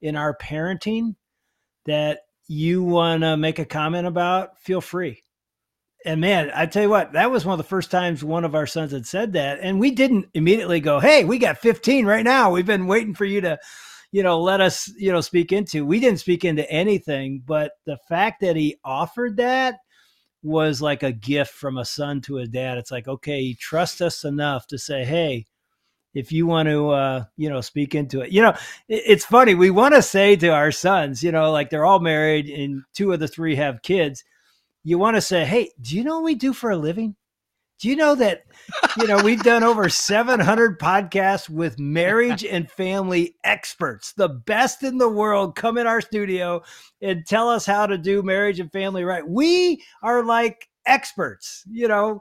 [0.03, 1.17] in our parenting
[1.87, 5.23] that you want to make a comment about, feel free.
[6.05, 8.55] And man, I tell you what, that was one of the first times one of
[8.55, 9.59] our sons had said that.
[9.61, 12.51] And we didn't immediately go, Hey, we got 15 right now.
[12.51, 13.59] We've been waiting for you to,
[14.11, 15.85] you know, let us, you know, speak into.
[15.85, 19.77] We didn't speak into anything, but the fact that he offered that
[20.43, 22.79] was like a gift from a son to a dad.
[22.79, 25.47] It's like, okay, he trusts us enough to say, Hey,
[26.19, 28.31] if you want to uh you know speak into it.
[28.33, 28.55] You know
[28.89, 32.01] it- it's funny we want to say to our sons you know like they're all
[32.01, 34.25] married and two of the three have kids
[34.85, 37.15] you want to say hey do you know what we do for a living?
[37.81, 38.43] Do you know that
[38.99, 44.99] you know we've done over 700 podcasts with marriage and family experts the best in
[44.99, 46.63] the world come in our studio
[47.01, 49.27] and tell us how to do marriage and family right.
[49.29, 52.21] We are like experts you know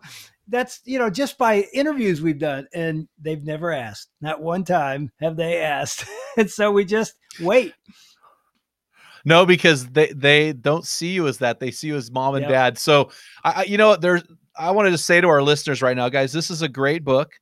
[0.50, 5.12] that's you know just by interviews we've done and they've never asked not one time
[5.20, 6.06] have they asked
[6.38, 7.74] and so we just wait
[9.26, 11.60] No, because they they don't see you as that.
[11.60, 12.50] They see you as mom and Yep.
[12.50, 12.78] dad.
[12.78, 13.10] So
[13.44, 14.24] I, you know there's
[14.58, 17.34] I wanted to say to our listeners right now, guys, this is a great book.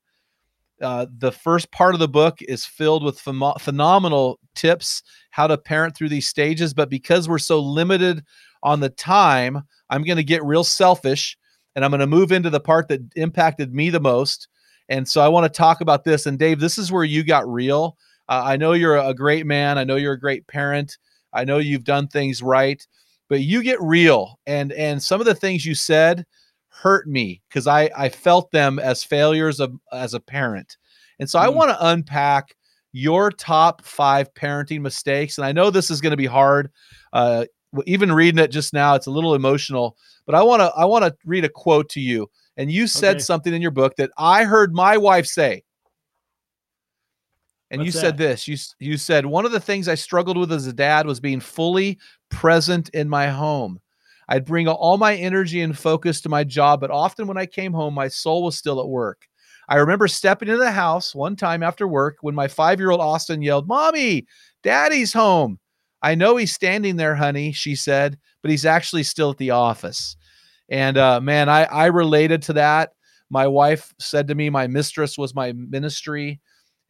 [0.81, 5.57] Uh, the first part of the book is filled with phenom- phenomenal tips how to
[5.57, 6.73] parent through these stages.
[6.73, 8.23] But because we're so limited
[8.63, 11.37] on the time, I'm going to get real selfish
[11.75, 14.47] and I'm going to move into the part that impacted me the most.
[14.89, 16.25] And so I want to talk about this.
[16.25, 17.97] And Dave, this is where you got real.
[18.29, 19.77] Uh, I know you're a great man.
[19.77, 20.97] I know you're a great parent.
[21.33, 22.85] I know you've done things right,
[23.29, 24.39] but you get real.
[24.47, 26.25] And and some of the things you said
[26.69, 30.77] hurt me because I I felt them as failures of as a parent.
[31.19, 31.55] And so I Mm.
[31.55, 32.55] want to unpack
[32.91, 35.37] your top five parenting mistakes.
[35.37, 36.71] And I know this is going to be hard.
[37.11, 37.45] Uh,
[37.85, 39.97] even reading it just now, it's a little emotional.
[40.25, 42.29] But I want to I want to read a quote to you.
[42.57, 43.23] And you said Okay.
[43.23, 45.63] something in your book that I heard my wife say.
[47.71, 48.17] And you What's said that?
[48.17, 48.47] this.
[48.47, 51.39] You you said one of the things I struggled with as a dad was being
[51.39, 53.79] fully present in my home.
[54.27, 57.73] I'd bring all my energy and focus to my job, but often when I came
[57.73, 59.27] home, my soul was still at work.
[59.67, 63.01] I remember stepping into the house one time after work when my five year old
[63.01, 64.25] Austin yelled, Mommy,
[64.63, 65.59] Daddy's home.
[66.05, 70.17] I know he's standing there, honey, she said, but he's actually still at the office.
[70.69, 72.91] And uh, man, I, I related to that.
[73.31, 76.39] My wife said to me, my mistress was my ministry.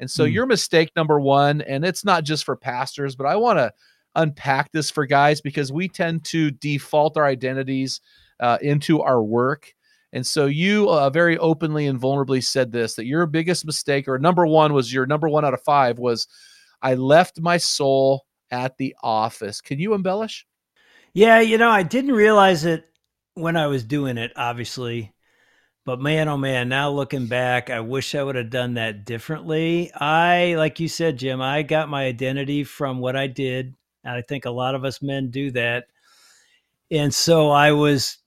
[0.01, 0.33] And so, Mm.
[0.33, 3.71] your mistake number one, and it's not just for pastors, but I want to
[4.15, 8.01] unpack this for guys because we tend to default our identities
[8.41, 9.73] uh, into our work.
[10.11, 14.19] And so, you uh, very openly and vulnerably said this that your biggest mistake, or
[14.19, 16.27] number one, was your number one out of five, was
[16.81, 19.61] I left my soul at the office.
[19.61, 20.45] Can you embellish?
[21.15, 22.85] yeah you know i didn't realize it
[23.33, 25.11] when i was doing it obviously
[25.85, 29.91] but man oh man now looking back i wish i would have done that differently
[29.93, 34.21] i like you said jim i got my identity from what i did and i
[34.21, 35.85] think a lot of us men do that
[36.91, 38.17] and so i was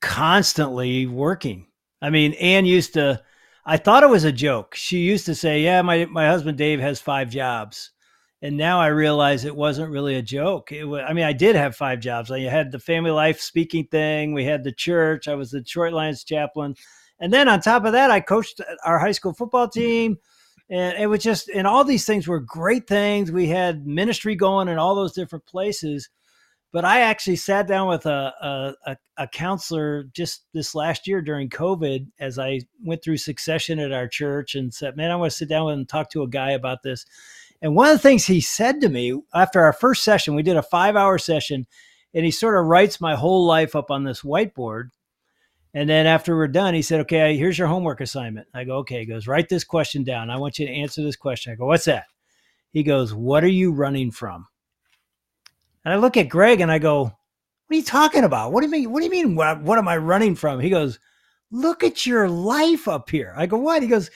[0.00, 1.66] constantly working
[2.00, 3.20] i mean ann used to
[3.62, 4.74] I thought it was a joke.
[4.74, 7.92] She used to say, "Yeah, my my husband Dave has five jobs,"
[8.42, 10.70] and now I realize it wasn't really a joke.
[10.72, 12.30] Was, I mean, I did have five jobs.
[12.30, 14.32] I had the family life speaking thing.
[14.32, 15.28] We had the church.
[15.28, 16.74] I was the Detroit Lions chaplain,
[17.18, 20.18] and then on top of that, I coached our high school football team.
[20.72, 23.32] And it was just, and all these things were great things.
[23.32, 26.08] We had ministry going in all those different places
[26.72, 31.48] but I actually sat down with a, a, a counselor just this last year during
[31.48, 35.36] COVID as I went through succession at our church and said, "Man, I want to
[35.36, 37.04] sit down and talk to a guy about this."
[37.62, 40.56] And one of the things he said to me after our first session, we did
[40.56, 41.66] a five-hour session,
[42.14, 44.90] and he sort of writes my whole life up on this whiteboard.
[45.74, 49.00] And then after we're done, he said, "Okay, here's your homework assignment." I go, "Okay."
[49.00, 50.30] He goes, "Write this question down.
[50.30, 52.06] I want you to answer this question." I go, "What's that?"
[52.72, 54.46] He goes, "What are you running from?"
[55.84, 57.14] And I look at Greg and I go, What
[57.70, 58.52] are you talking about?
[58.52, 58.92] What do you mean?
[58.92, 59.34] What do you mean?
[59.34, 60.60] What, what am I running from?
[60.60, 60.98] He goes,
[61.50, 63.34] Look at your life up here.
[63.36, 63.82] I go, What?
[63.82, 64.10] He goes,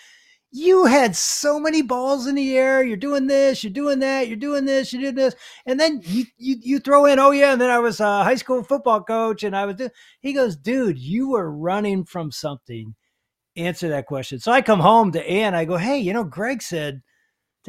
[0.56, 2.84] You had so many balls in the air.
[2.84, 5.34] You're doing this, you're doing that, you're doing this, you're doing this.
[5.66, 7.54] And then you you, you throw in, Oh, yeah.
[7.54, 9.90] And then I was a high school football coach and I was, do-.
[10.20, 12.94] he goes, Dude, you were running from something.
[13.56, 14.38] Answer that question.
[14.38, 15.56] So I come home to Ann.
[15.56, 17.02] I go, Hey, you know, Greg said,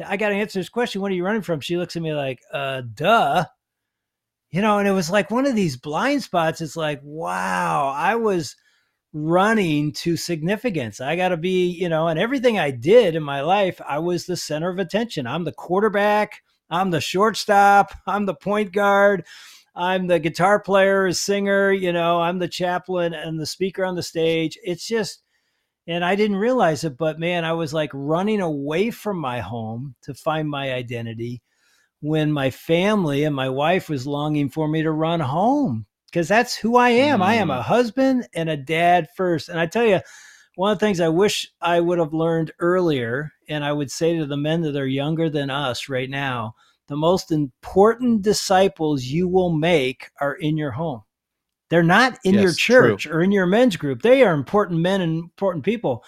[0.06, 1.00] I got to answer this question.
[1.02, 1.58] What are you running from?
[1.58, 3.46] She looks at me like, uh, duh
[4.50, 6.60] you know, and it was like one of these blind spots.
[6.60, 8.54] It's like, wow, I was
[9.16, 11.00] running to significance.
[11.00, 14.26] I got to be, you know, and everything I did in my life, I was
[14.26, 15.26] the center of attention.
[15.26, 19.24] I'm the quarterback, I'm the shortstop, I'm the point guard,
[19.74, 24.02] I'm the guitar player, singer, you know, I'm the chaplain and the speaker on the
[24.02, 24.58] stage.
[24.62, 25.22] It's just,
[25.86, 29.94] and I didn't realize it, but man, I was like running away from my home
[30.02, 31.40] to find my identity
[32.00, 36.56] when my family and my wife was longing for me to run home because that's
[36.56, 37.20] who I am.
[37.20, 37.24] Mm.
[37.24, 37.62] I am a mm.
[37.62, 39.50] husband and a dad first.
[39.50, 40.00] And I tell you,
[40.54, 44.16] one of the things I wish I would have learned earlier, and I would say
[44.16, 46.54] to the men that are younger than us right now,
[46.88, 51.02] the most important disciples you will make are in your home.
[51.68, 53.12] They're not in yes, your church true.
[53.12, 54.00] or in your men's group.
[54.00, 56.02] They are important men and important people.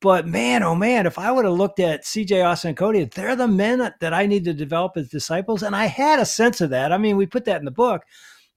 [0.00, 3.36] But man, oh man, if I would have looked at CJ Austin and Cody, they're
[3.36, 5.62] the men that I need to develop as disciples.
[5.62, 6.90] And I had a sense of that.
[6.90, 8.02] I mean, we put that in the book,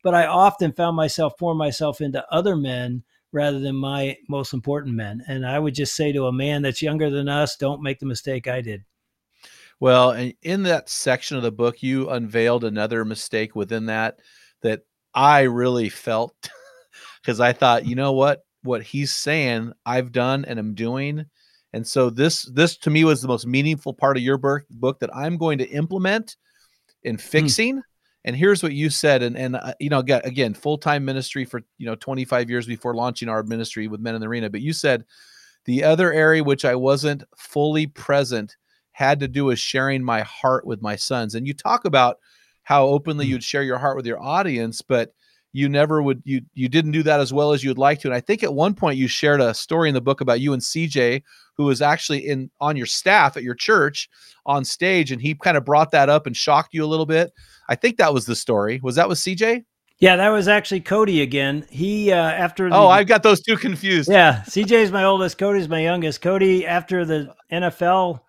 [0.03, 4.95] but I often found myself pour myself into other men rather than my most important
[4.95, 5.23] men.
[5.27, 8.05] And I would just say to a man that's younger than us, don't make the
[8.05, 8.83] mistake I did.
[9.79, 14.19] Well, and in that section of the book, you unveiled another mistake within that
[14.61, 14.81] that
[15.13, 16.35] I really felt
[17.21, 18.43] because I thought, you know what?
[18.63, 21.25] what he's saying I've done and I'm doing.
[21.73, 24.99] And so this this to me was the most meaningful part of your book, book
[24.99, 26.35] that I'm going to implement
[27.03, 27.19] in hmm.
[27.19, 27.77] fixing.
[27.77, 27.83] Mm.
[28.25, 31.45] And here's what you said, and and uh, you know again, again full time ministry
[31.45, 34.49] for you know 25 years before launching our ministry with Men in the Arena.
[34.49, 35.05] But you said
[35.65, 38.57] the other area which I wasn't fully present
[38.91, 41.35] had to do with sharing my heart with my sons.
[41.35, 42.17] And you talk about
[42.63, 43.29] how openly mm.
[43.29, 45.13] you'd share your heart with your audience, but
[45.51, 48.07] you never would you you didn't do that as well as you'd like to.
[48.07, 50.53] And i think at one point you shared a story in the book about you
[50.53, 51.23] and cj
[51.55, 54.09] who was actually in on your staff at your church
[54.45, 57.31] on stage and he kind of brought that up and shocked you a little bit.
[57.67, 58.79] I think that was the story.
[58.83, 59.65] Was that with cj
[59.99, 61.65] yeah that was actually cody again.
[61.69, 64.09] He uh after the, oh i've got those two confused.
[64.09, 66.21] Yeah cj is my oldest cody's my youngest.
[66.21, 68.21] Cody after the nfl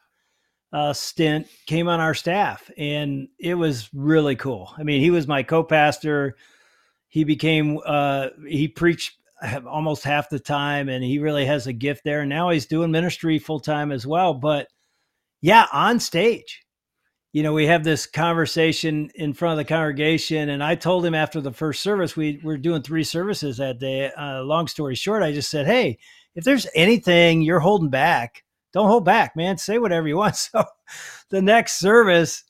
[0.73, 4.73] uh, stint came on our staff and it was really cool.
[4.79, 6.37] I mean he was my co-pastor
[7.11, 9.19] he became uh, he preached
[9.67, 12.21] almost half the time and he really has a gift there.
[12.21, 14.69] And now he's doing ministry full time as well but
[15.43, 16.63] yeah on stage.
[17.33, 21.15] You know we have this conversation in front of the congregation and i told him
[21.15, 24.11] after the first service we were doing three services that day.
[24.13, 25.99] Uh, long story short i just said hey
[26.35, 28.43] if there's anything you're holding back
[28.73, 29.59] don't hold back man.
[29.59, 30.37] Say whatever you want.
[30.53, 30.65] So
[31.31, 32.45] the next service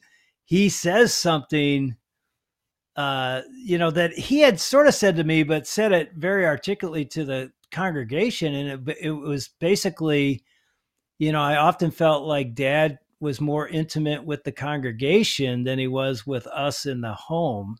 [0.44, 1.96] he says something
[3.00, 6.44] uh, you know, that he had sort of said to me, but said it very
[6.44, 8.54] articulately to the congregation.
[8.54, 10.44] And it, it was basically,
[11.18, 15.86] you know, I often felt like dad was more intimate with the congregation than he
[15.86, 17.78] was with us in the home.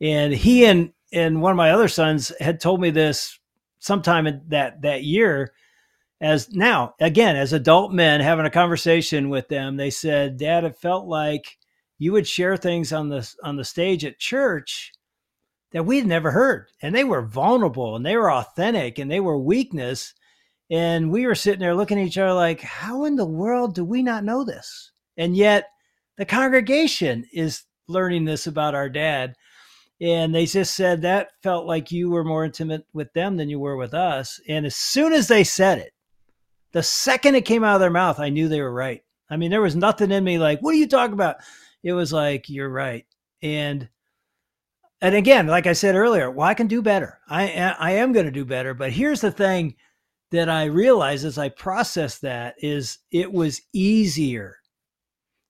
[0.00, 3.40] And he and and one of my other sons had told me this
[3.80, 5.54] sometime in that that year
[6.20, 10.76] as now again as adult men having a conversation with them they said dad it
[10.76, 11.58] felt like
[11.98, 14.92] you would share things on the on the stage at church
[15.72, 16.68] that we'd never heard.
[16.82, 20.14] And they were vulnerable and they were authentic and they were weakness.
[20.70, 23.84] And we were sitting there looking at each other like how in the world do
[23.84, 24.92] we not know this?
[25.16, 25.68] And yet
[26.16, 29.34] the congregation is learning this about our dad.
[30.00, 33.58] And they just said that felt like you were more intimate with them than you
[33.58, 34.40] were with us.
[34.48, 35.92] And as soon as they said it
[36.72, 39.02] The second it came out of their mouth, I knew they were right.
[39.30, 41.36] I mean, there was nothing in me like, what are you talking about?
[41.86, 43.06] It was like, you're right.
[43.42, 43.88] And
[45.00, 47.20] and again, like I said earlier, well, I can do better.
[47.28, 48.74] I I am going to do better.
[48.74, 49.76] But here's the thing
[50.32, 54.56] that I realized as I processed that is it was easier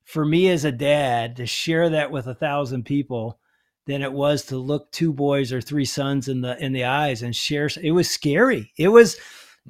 [0.05, 3.39] for me as a dad to share that with a thousand people
[3.87, 7.23] than it was to look two boys or three sons in the in the eyes
[7.23, 7.71] and share.
[7.83, 8.75] It was scary.
[8.77, 9.17] It was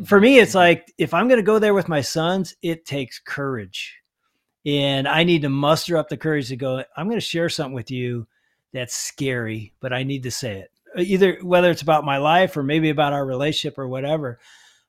[0.04, 0.22] for mm-hmm.
[0.22, 0.38] me.
[0.40, 0.58] It's mm-hmm.
[0.58, 3.94] like if I'm going to go there with my sons, it takes courage,
[4.66, 6.82] and I need to muster up the courage to go.
[6.96, 8.26] I'm going to share something with you
[8.72, 10.70] that's scary, but I need to say it.
[10.98, 14.40] Uh, either whether it's about my life or maybe about our relationship or whatever.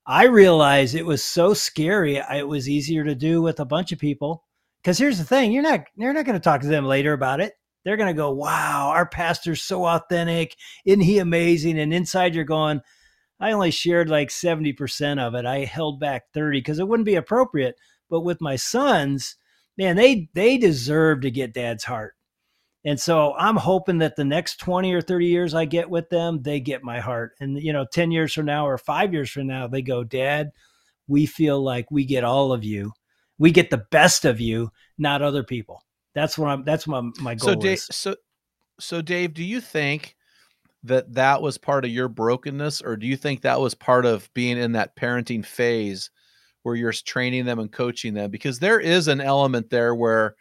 [0.06, 2.16] I realized it was so scary.
[2.16, 4.44] It was easier to do with a bunch of people.
[4.82, 7.42] Because here's the thing: you're not you're not going to talk to them later about
[7.42, 7.54] it.
[7.84, 10.56] They're going to go, "Wow, our pastor's so authentic.
[10.86, 12.82] Isn't he amazing?" And inside, you're going,
[13.40, 15.46] "I only shared like seventy percent of it.
[15.46, 17.76] I held back thirty because it wouldn't be appropriate."
[18.10, 19.36] But with my sons,
[19.78, 22.16] man, they they deserve to get Dad's heart.
[22.86, 26.42] And so I'm hoping that the next 20 or 30 years I get with them,
[26.42, 27.34] they get my heart.
[27.42, 30.52] And, you know, 10 years from now or five years from now, they go, Dad,
[31.06, 32.94] we feel like we get all of you.
[33.38, 35.84] We get the best of you, not other people.
[36.16, 37.90] That's what I'm, that's my, my goal so Dave, is.
[37.92, 38.16] So,
[38.80, 40.16] so Dave, do you think
[40.84, 44.34] that that was part of your brokenness or do you think that was part of
[44.34, 46.10] being in that parenting phase
[46.68, 48.30] where you're training them and coaching them?
[48.30, 50.36] Because there is an element there where,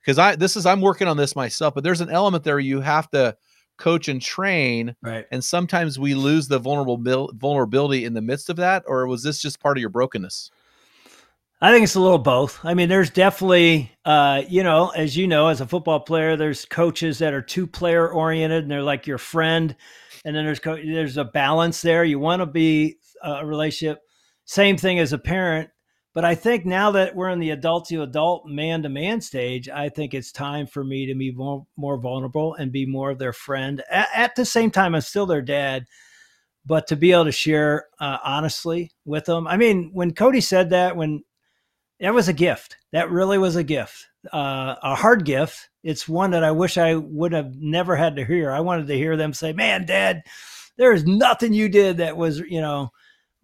[0.00, 2.80] because I this is I'm working on this myself, but there's an element there you
[2.80, 3.36] have to
[3.76, 5.26] coach and train, right?
[5.30, 6.96] And sometimes we lose the vulnerable
[7.34, 10.50] vulnerability in the midst of that, or was this just part of your brokenness?
[11.60, 12.64] I think it's a little both.
[12.64, 16.64] I mean, there's definitely, uh, you know, as you know, as a football player, there's
[16.64, 19.74] coaches that are too player oriented and they're like your friend,
[20.24, 22.04] and then there's co- there's a balance there.
[22.04, 24.00] You want to be a relationship.
[24.48, 25.68] Same thing as a parent.
[26.14, 29.68] But I think now that we're in the adult to adult, man to man stage,
[29.68, 33.18] I think it's time for me to be more, more vulnerable and be more of
[33.18, 33.82] their friend.
[33.90, 35.84] At, at the same time, I'm still their dad,
[36.64, 39.46] but to be able to share uh, honestly with them.
[39.46, 41.24] I mean, when Cody said that, when
[42.00, 45.68] that was a gift, that really was a gift, uh, a hard gift.
[45.82, 48.50] It's one that I wish I would have never had to hear.
[48.50, 50.22] I wanted to hear them say, "Man, Dad,
[50.78, 52.92] there is nothing you did that was, you know."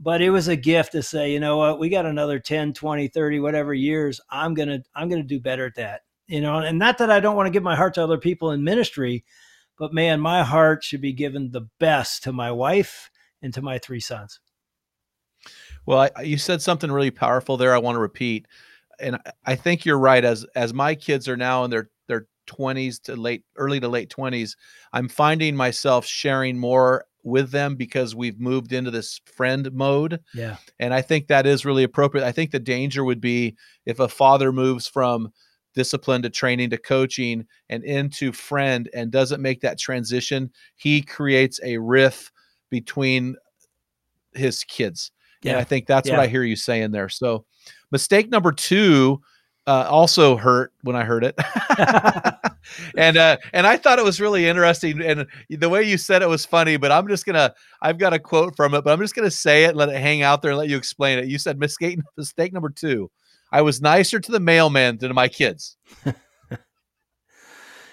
[0.04, 1.80] But it was a gift to say you know what?
[1.80, 4.20] We got another 10 20 30 whatever years.
[4.30, 6.02] I'm gonna i'm gonna do better at that.
[6.28, 8.52] You know and not that i don't want to give my heart to other people
[8.52, 9.24] in ministry
[9.78, 13.10] but man my heart should be given the best to my wife
[13.42, 14.40] and to my three sons.
[15.86, 18.46] Well I, you said something really powerful there i want to repeat
[19.00, 23.02] and i think you're right as as my kids are now in their their 20s
[23.02, 24.56] to late early to late 20s
[24.92, 30.20] i'm finding myself sharing more with them because we've moved into this friend mode.
[30.34, 30.58] Yeah.
[30.78, 32.24] And I think that is really appropriate.
[32.24, 33.56] I think the danger would be
[33.86, 35.32] if a father moves from
[35.74, 41.58] discipline to training to coaching and into friend and doesn't make that transition, he creates
[41.64, 42.30] a riff
[42.70, 43.36] between
[44.34, 45.10] his kids.
[45.42, 45.52] Yeah.
[45.52, 46.16] And I think that's yeah.
[46.16, 47.08] what I hear you saying there.
[47.08, 47.44] So,
[47.90, 49.20] mistake number two
[49.66, 51.34] uh, also hurt when I heard it.
[52.96, 55.00] and uh, and I thought it was really interesting.
[55.02, 58.18] And the way you said it was funny, but I'm just gonna I've got a
[58.18, 60.52] quote from it, but I'm just gonna say it, and let it hang out there,
[60.52, 61.26] and let you explain it.
[61.26, 63.10] You said mistake mistake number two.
[63.52, 65.76] I was nicer to the mailman than to my kids.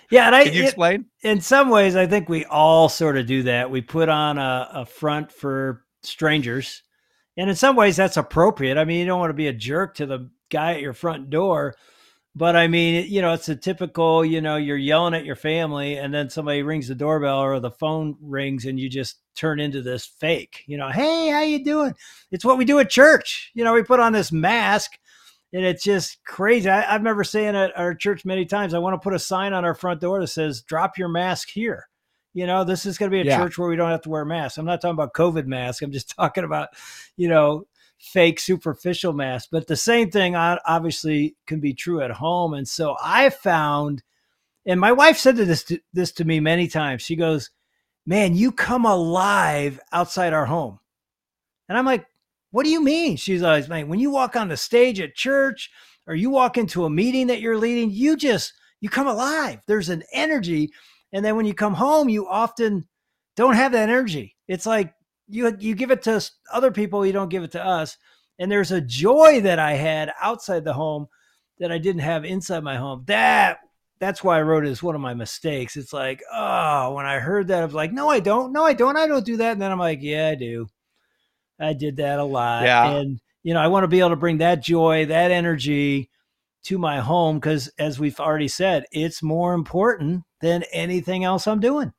[0.09, 1.05] yeah, and I can you explain?
[1.23, 3.69] It, in some ways, I think we all sort of do that.
[3.69, 6.83] We put on a, a front for strangers.
[7.37, 8.77] And in some ways, that's appropriate.
[8.77, 11.29] I mean, you don't want to be a jerk to the guy at your front
[11.29, 11.75] door,
[12.35, 15.97] but I mean, you know, it's a typical, you know, you're yelling at your family
[15.97, 19.81] and then somebody rings the doorbell or the phone rings and you just turn into
[19.81, 21.93] this fake, you know, hey, how you doing?
[22.31, 23.51] It's what we do at church.
[23.53, 24.91] You know, we put on this mask
[25.51, 26.69] and it's just crazy.
[26.69, 29.51] I, I remember saying at our church many times, I want to put a sign
[29.51, 31.89] on our front door that says, drop your mask here.
[32.33, 33.37] You know, this is going to be a yeah.
[33.37, 34.57] church where we don't have to wear masks.
[34.57, 35.81] I'm not talking about COVID masks.
[35.81, 36.69] I'm just talking about,
[37.17, 37.65] you know,
[38.01, 39.49] fake superficial mask.
[39.51, 42.53] But the same thing obviously can be true at home.
[42.53, 44.03] And so I found,
[44.65, 47.01] and my wife said this to, this to me many times.
[47.01, 47.51] She goes,
[48.05, 50.79] "Man, you come alive outside our home,"
[51.69, 52.05] and I'm like,
[52.51, 55.71] "What do you mean?" She's always, "Man, when you walk on the stage at church."
[56.07, 59.59] Or you walk into a meeting that you're leading, you just you come alive.
[59.67, 60.71] There's an energy,
[61.13, 62.87] and then when you come home, you often
[63.35, 64.35] don't have that energy.
[64.47, 64.95] It's like
[65.31, 67.97] you you give it to other people, you don't give it to us.
[68.39, 71.07] And there's a joy that I had outside the home
[71.59, 73.03] that I didn't have inside my home.
[73.07, 73.59] That
[73.99, 75.77] that's why I wrote it as one of my mistakes.
[75.77, 78.51] It's like, oh, when I heard that, I was like, no, I don't.
[78.51, 78.97] No, I don't.
[78.97, 79.51] I don't do that.
[79.53, 80.67] And then I'm like, yeah, I do.
[81.59, 82.63] I did that a lot.
[82.63, 82.89] Yeah.
[82.89, 86.09] And you know, I want to be able to bring that joy, that energy
[86.63, 91.59] to my home because, as we've already said, it's more important than anything else I'm
[91.59, 91.93] doing.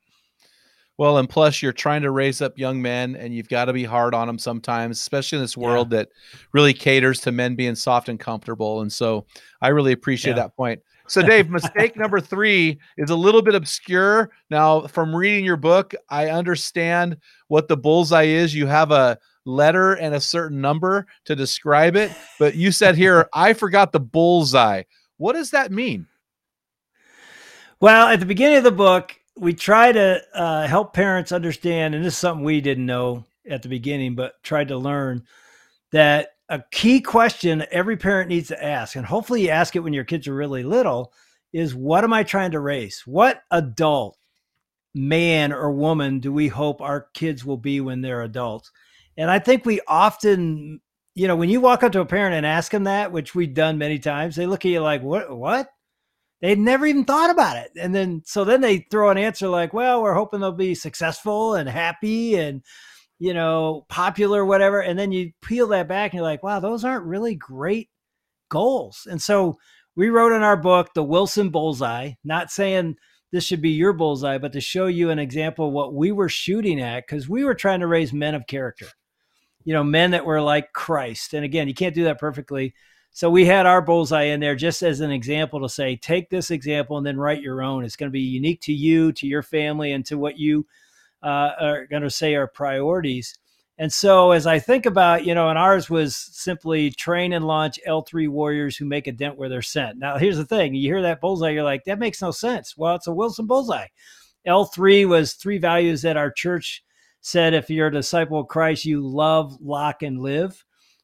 [0.97, 3.83] Well, and plus you're trying to raise up young men and you've got to be
[3.83, 5.99] hard on them sometimes, especially in this world yeah.
[5.99, 6.09] that
[6.51, 8.81] really caters to men being soft and comfortable.
[8.81, 9.25] And so
[9.61, 10.43] I really appreciate yeah.
[10.43, 10.81] that point.
[11.07, 14.31] So, Dave, mistake number three is a little bit obscure.
[14.49, 17.17] Now, from reading your book, I understand
[17.47, 18.55] what the bullseye is.
[18.55, 23.27] You have a letter and a certain number to describe it, but you said here,
[23.33, 24.83] I forgot the bullseye.
[25.17, 26.07] What does that mean?
[27.79, 32.03] Well, at the beginning of the book, we try to uh, help parents understand, and
[32.03, 35.23] this is something we didn't know at the beginning, but tried to learn
[35.91, 39.93] that a key question every parent needs to ask, and hopefully you ask it when
[39.93, 41.13] your kids are really little,
[41.51, 43.01] is what am I trying to raise?
[43.05, 44.17] What adult
[44.95, 48.71] man or woman do we hope our kids will be when they're adults?
[49.17, 50.81] And I think we often,
[51.15, 53.53] you know, when you walk up to a parent and ask them that, which we've
[53.53, 55.69] done many times, they look at you like, what, what?
[56.43, 57.71] They'd never even thought about it.
[57.79, 61.55] And then, so then they throw an answer like, well, we're hoping they'll be successful
[61.55, 62.61] and happy and,
[63.17, 64.81] you know, popular, whatever.
[64.81, 67.89] And then you peel that back and you're like, wow, those aren't really great
[68.49, 69.07] goals.
[69.09, 69.57] And so
[69.95, 72.97] we wrote in our book, The Wilson Bullseye, not saying
[73.31, 76.29] this should be your bullseye, but to show you an example of what we were
[76.29, 78.87] shooting at because we were trying to raise men of character
[79.65, 81.33] you know, men that were like Christ.
[81.33, 82.73] And again, you can't do that perfectly.
[83.15, 86.49] So we had our bullseye in there just as an example to say, take this
[86.49, 87.85] example and then write your own.
[87.85, 90.65] It's going to be unique to you, to your family, and to what you
[91.21, 93.37] uh, are going to say are priorities.
[93.77, 97.79] And so as I think about, you know, and ours was simply train and launch
[97.87, 99.99] L3 warriors who make a dent where they're sent.
[99.99, 102.75] Now, here's the thing you hear that bullseye, you're like, that makes no sense.
[102.75, 103.87] Well, it's a Wilson bullseye.
[104.47, 106.83] L3 was three values that our church
[107.21, 110.63] said if you're a disciple of Christ, you love, lock, and live.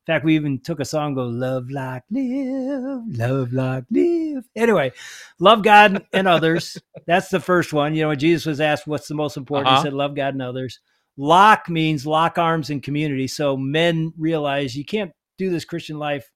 [0.10, 4.44] In fact, we even took a song, go love, lock, live, love, lock, live.
[4.56, 4.92] Anyway,
[5.38, 6.80] love God and others.
[7.06, 7.94] That's the first one.
[7.94, 9.78] You know, when Jesus was asked what's the most important, uh-huh.
[9.78, 10.80] he said, love God and others.
[11.16, 13.28] Lock means lock arms and community.
[13.28, 16.32] So men realize you can't do this Christian life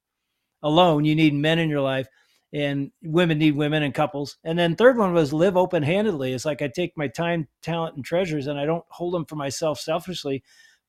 [0.62, 1.04] alone.
[1.04, 2.08] You need men in your life
[2.54, 4.38] and women need women and couples.
[4.44, 6.34] And then third one was live open handedly.
[6.34, 9.36] It's like I take my time, talent, and treasures, and I don't hold them for
[9.36, 10.44] myself selfishly,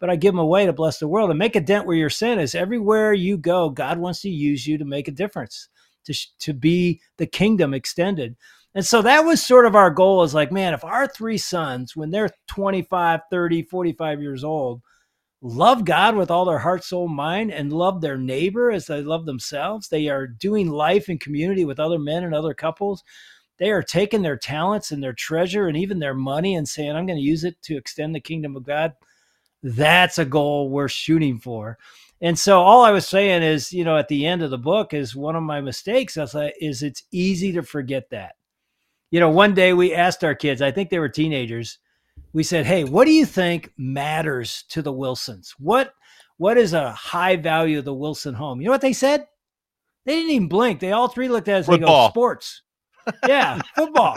[0.04, 2.10] but I give them away to bless the world and make a dent where your
[2.10, 2.54] sin is.
[2.54, 5.70] Everywhere you go, God wants to use you to make a difference,
[6.04, 8.36] to to be the kingdom extended.
[8.74, 11.96] And so that was sort of our goal is like, man, if our three sons,
[11.96, 14.82] when they're 25, 30, 45 years old,
[15.40, 19.24] love God with all their heart, soul, mind, and love their neighbor as they love
[19.24, 19.88] themselves.
[19.88, 23.02] They are doing life in community with other men and other couples.
[23.58, 27.06] They are taking their talents and their treasure and even their money and saying, I'm
[27.06, 28.92] going to use it to extend the kingdom of God.
[29.64, 31.78] That's a goal we're shooting for.
[32.20, 34.92] And so all I was saying is, you know, at the end of the book
[34.92, 38.34] is one of my mistakes is, is it's easy to forget that.
[39.10, 41.78] You know, one day we asked our kids, I think they were teenagers,
[42.34, 45.54] we said, "Hey, what do you think matters to the Wilsons?
[45.58, 45.94] What
[46.36, 49.26] what is a high value of the Wilson home?" You know what they said?
[50.04, 50.80] They didn't even blink.
[50.80, 51.66] They all three looked at us.
[51.66, 52.62] They go, "Sports."
[53.28, 54.16] yeah, football.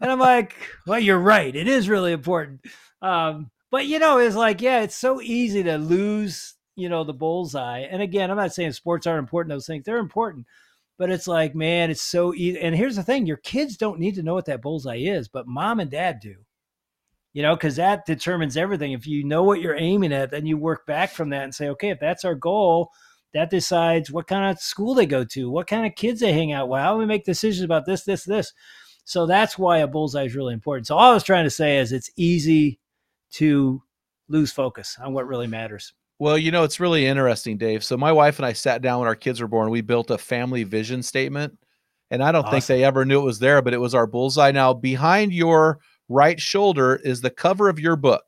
[0.00, 0.54] and I'm like,
[0.86, 1.54] "Well, you're right.
[1.54, 2.60] It is really important."
[3.02, 7.12] Um, but you know, it's like, yeah, it's so easy to lose, you know, the
[7.12, 7.80] bullseye.
[7.80, 10.46] And again, I'm not saying sports aren't important; those things they're important.
[10.96, 12.60] But it's like, man, it's so easy.
[12.60, 15.48] And here's the thing: your kids don't need to know what that bullseye is, but
[15.48, 16.36] mom and dad do
[17.34, 18.92] you know, because that determines everything.
[18.92, 21.68] If you know what you're aiming at, then you work back from that and say,
[21.70, 22.92] okay, if that's our goal,
[23.34, 26.52] that decides what kind of school they go to, what kind of kids they hang
[26.52, 28.52] out with, how we make decisions about this, this, this.
[29.04, 30.86] So that's why a bullseye is really important.
[30.86, 32.78] So all I was trying to say is it's easy
[33.34, 33.82] to
[34.28, 35.92] lose focus on what really matters.
[36.18, 37.84] Well, you know, it's really interesting, Dave.
[37.84, 39.70] So my wife and I sat down when our kids were born.
[39.70, 41.58] We built a family vision statement.
[42.10, 42.52] And I don't awesome.
[42.52, 44.52] think they ever knew it was there, but it was our bullseye.
[44.52, 48.22] Now, behind your right shoulder is the cover of your book.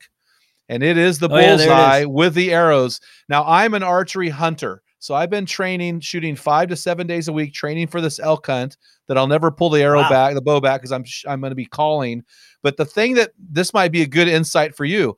[0.69, 3.01] And it is the oh, bullseye yeah, with the arrows.
[3.29, 4.83] Now, I'm an archery hunter.
[4.99, 8.47] So I've been training, shooting five to seven days a week, training for this elk
[8.47, 8.77] hunt
[9.07, 10.11] that I'll never pull the arrow wow.
[10.11, 12.25] back, the bow back, because I'm I'm going to be calling.
[12.67, 15.17] But the thing that this might be a good insight for you,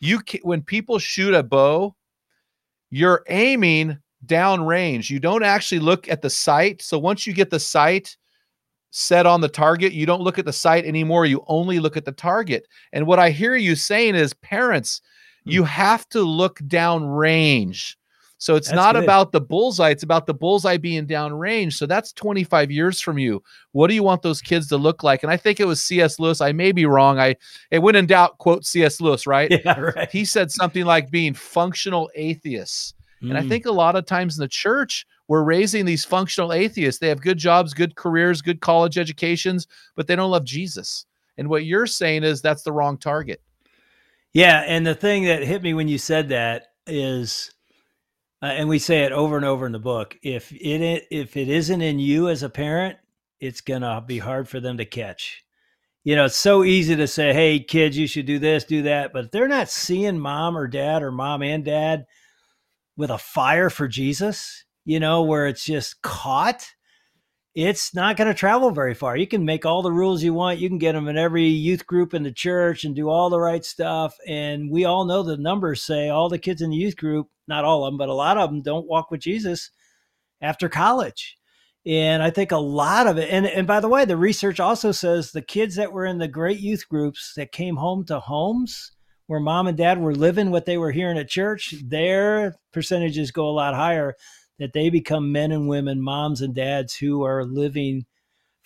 [0.00, 1.94] you can, when people shoot a bow,
[2.90, 5.08] you're aiming down range.
[5.08, 6.82] You don't actually look at the sight.
[6.82, 8.16] So once you get the sight,
[8.90, 9.92] set on the target.
[9.92, 11.24] You don't look at the sight anymore.
[11.24, 12.66] You only look at the target.
[12.92, 15.00] And what I hear you saying is, parents,
[15.44, 15.50] hmm.
[15.52, 17.96] you have to look down range.
[18.40, 19.02] So it's that's not good.
[19.04, 21.76] about the bullseye, it's about the bullseye being down range.
[21.76, 23.42] So that's 25 years from you.
[23.72, 25.24] What do you want those kids to look like?
[25.24, 26.20] And I think it was C.S.
[26.20, 26.40] Lewis.
[26.40, 27.18] I may be wrong.
[27.18, 27.34] I
[27.72, 29.00] it when in doubt, quote C.S.
[29.00, 29.50] Lewis, right?
[29.50, 30.08] Yeah, right.
[30.10, 32.94] He said something like being functional atheists.
[33.20, 33.48] And I Mm.
[33.48, 37.00] think a lot of times in the church, we're raising these functional atheists.
[37.00, 39.66] They have good jobs, good careers, good college educations,
[39.96, 41.04] but they don't love Jesus.
[41.36, 43.42] And what you're saying is that's the wrong target.
[44.32, 47.50] Yeah, and the thing that hit me when you said that is,
[48.42, 50.16] uh, and we say it over and over in the book.
[50.22, 52.98] If it if it isn't in you as a parent,
[53.40, 55.44] it's gonna be hard for them to catch.
[56.04, 59.12] You know, it's so easy to say, "Hey, kids, you should do this, do that,"
[59.12, 62.06] but they're not seeing mom or dad or mom and dad
[62.96, 66.66] with a fire for Jesus, you know, where it's just caught,
[67.58, 69.16] it's not going to travel very far.
[69.16, 70.60] You can make all the rules you want.
[70.60, 73.40] You can get them in every youth group in the church and do all the
[73.40, 74.16] right stuff.
[74.28, 77.64] And we all know the numbers say all the kids in the youth group, not
[77.64, 79.72] all of them, but a lot of them don't walk with Jesus
[80.40, 81.36] after college.
[81.84, 84.92] And I think a lot of it, and, and by the way, the research also
[84.92, 88.92] says the kids that were in the great youth groups that came home to homes
[89.26, 93.48] where mom and dad were living what they were hearing at church, their percentages go
[93.48, 94.14] a lot higher
[94.58, 98.06] that they become men and women, moms and dads who are living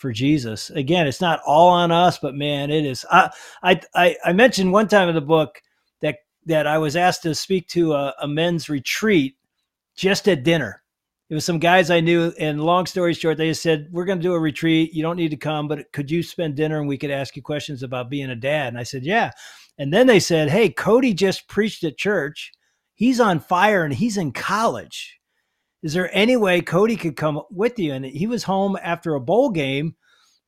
[0.02, 0.68] for Jesus.
[0.70, 3.06] Again, it's not all on us, but man, it is.
[3.10, 3.30] I
[3.62, 5.62] I I, mentioned one time in the book
[6.00, 6.16] that
[6.46, 9.36] that I was asked to speak to a, a men's retreat
[9.94, 10.82] just at dinner.
[11.30, 14.22] It was some guys I knew, and long story short, they said, "We're going to
[14.22, 14.92] do a retreat.
[14.92, 17.42] You don't need to come, but could you spend dinner and we could ask you
[17.42, 19.30] questions about being a dad?" And I said, "Yeah."
[19.78, 22.50] And then they said, "Hey, Cody just preached at church.
[22.92, 25.20] He's on fire and he's in college."
[25.82, 27.92] Is there any way Cody could come with you?
[27.92, 29.96] And he was home after a bowl game.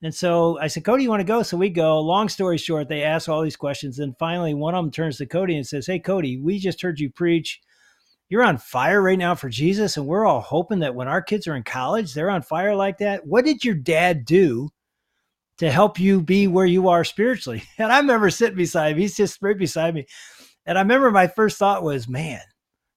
[0.03, 1.43] And so I said, Cody, you want to go?
[1.43, 2.01] So we go.
[2.01, 3.99] Long story short, they ask all these questions.
[3.99, 7.01] And finally, one of them turns to Cody and says, Hey, Cody, we just heard
[7.01, 7.61] you preach.
[8.29, 9.97] You're on fire right now for Jesus.
[9.97, 12.99] And we're all hoping that when our kids are in college, they're on fire like
[12.99, 13.27] that.
[13.27, 14.69] What did your dad do
[15.59, 17.65] to help you be where you are spiritually?
[17.79, 18.99] And I remember sitting beside him.
[18.99, 20.07] He's just right beside me.
[20.67, 22.41] And I remember my first thought was, man,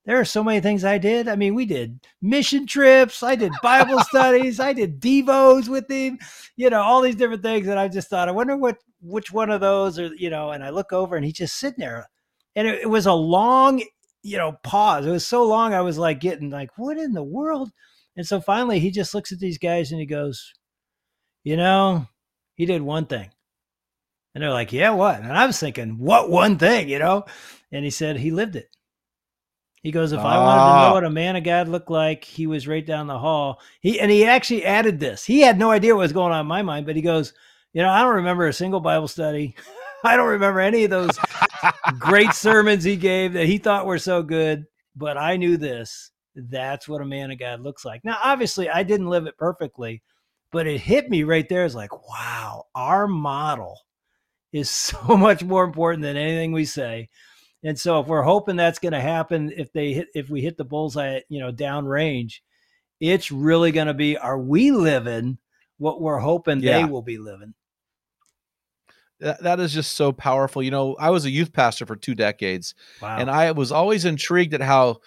[0.08, 1.28] there are so many things I did.
[1.28, 6.18] I mean, we did mission trips, I did Bible studies, I did devos with him,
[6.56, 7.66] you know, all these different things.
[7.66, 10.64] And I just thought, I wonder what which one of those are, you know, and
[10.64, 12.08] I look over and he's just sitting there.
[12.56, 13.82] And it, it was a long,
[14.22, 15.04] you know, pause.
[15.04, 17.70] It was so long I was like getting like, what in the world?
[18.16, 20.54] And so finally he just looks at these guys and he goes,
[21.44, 22.08] you know,
[22.54, 23.28] he did one thing.
[24.34, 25.20] And they're like, yeah, what?
[25.20, 27.26] And I was thinking, what one thing, you know?
[27.70, 28.70] And he said he lived it.
[29.82, 30.88] He goes, if I wanted to Ah.
[30.88, 33.60] know what a man of God looked like, he was right down the hall.
[33.80, 35.24] He and he actually added this.
[35.24, 37.32] He had no idea what was going on in my mind, but he goes,
[37.72, 39.54] you know, I don't remember a single Bible study.
[40.04, 41.18] I don't remember any of those
[41.98, 44.64] great sermons he gave that he thought were so good,
[44.96, 46.10] but I knew this.
[46.34, 48.04] That's what a man of God looks like.
[48.04, 50.02] Now, obviously, I didn't live it perfectly,
[50.52, 51.64] but it hit me right there.
[51.64, 53.76] It's like, wow, our model
[54.52, 57.08] is so much more important than anything we say.
[57.64, 60.56] And so if we're hoping that's going to happen if they hit if we hit
[60.56, 62.34] the bullseye you know, downrange,
[63.00, 65.38] it's really going to be are we living
[65.78, 66.78] what we're hoping Yeah.
[66.78, 67.54] they will be living?
[69.20, 70.62] That, that is just so powerful.
[70.62, 73.18] You know, I was a youth pastor for two decades, Wow.
[73.18, 74.98] and I was always intrigued at how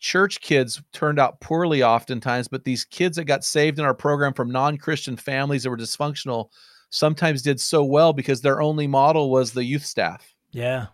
[0.00, 4.34] church kids turned out poorly oftentimes, but these kids that got saved in our program
[4.34, 6.48] from non-Christian families that were dysfunctional
[6.90, 10.34] sometimes did so well because their only model was the youth staff.
[10.50, 10.86] yeah.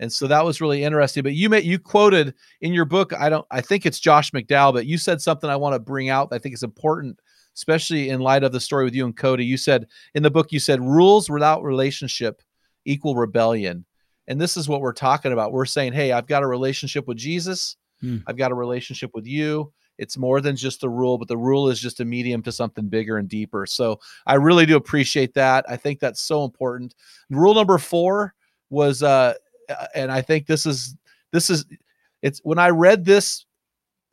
[0.00, 1.22] And so that was really interesting.
[1.22, 4.74] But you may you quoted in your book, I don't I think it's Josh McDowell,
[4.74, 7.18] but you said something I want to bring out that I think is important,
[7.54, 9.44] especially in light of the story with you and Cody.
[9.44, 12.42] You said in the book, you said rules without relationship
[12.84, 13.84] equal rebellion.
[14.28, 15.52] And this is what we're talking about.
[15.52, 18.18] We're saying, hey, I've got a relationship with Jesus, Hmm.
[18.26, 19.72] I've got a relationship with you.
[19.98, 22.86] It's more than just the rule, but the rule is just a medium to something
[22.88, 23.64] bigger and deeper.
[23.64, 25.64] So I really do appreciate that.
[25.68, 26.94] I think that's so important.
[27.30, 28.34] Rule number four
[28.68, 29.34] was uh,
[29.94, 30.96] and I think this is
[31.32, 31.66] this is
[32.22, 33.44] it's when I read this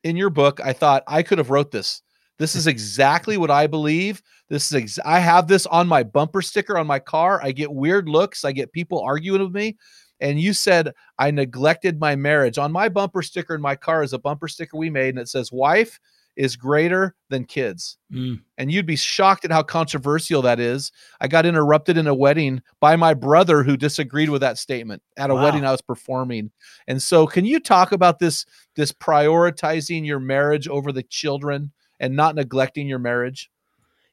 [0.04, 2.02] in your book, I thought I could have wrote this.
[2.40, 4.22] This is exactly what I believe.
[4.50, 7.40] This is ex- I have this on my bumper sticker on my car.
[7.42, 8.44] I get weird looks.
[8.44, 9.78] I get people arguing with me.
[10.20, 12.58] And you said I neglected my marriage.
[12.58, 15.30] On my bumper sticker in my car is a bumper sticker we made, and it
[15.30, 16.00] says "Wife
[16.36, 18.42] is greater than kids." Mm.
[18.58, 20.92] and you'd be shocked at how controversial that is.
[21.20, 25.30] I got interrupted in a wedding by my brother who disagreed with that statement at
[25.32, 25.44] a Wow.
[25.44, 26.52] wedding I was performing.
[26.88, 32.16] And so can you talk about this this prioritizing your marriage over the children and
[32.16, 33.50] not neglecting your marriage?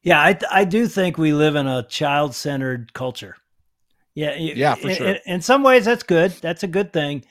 [0.02, 3.36] Yeah, I I do think we live in a child centered culture.
[4.14, 5.06] Yeah, Yeah, for in- sure.
[5.08, 6.32] In, in some ways, that's good.
[6.42, 7.24] That's a good thing.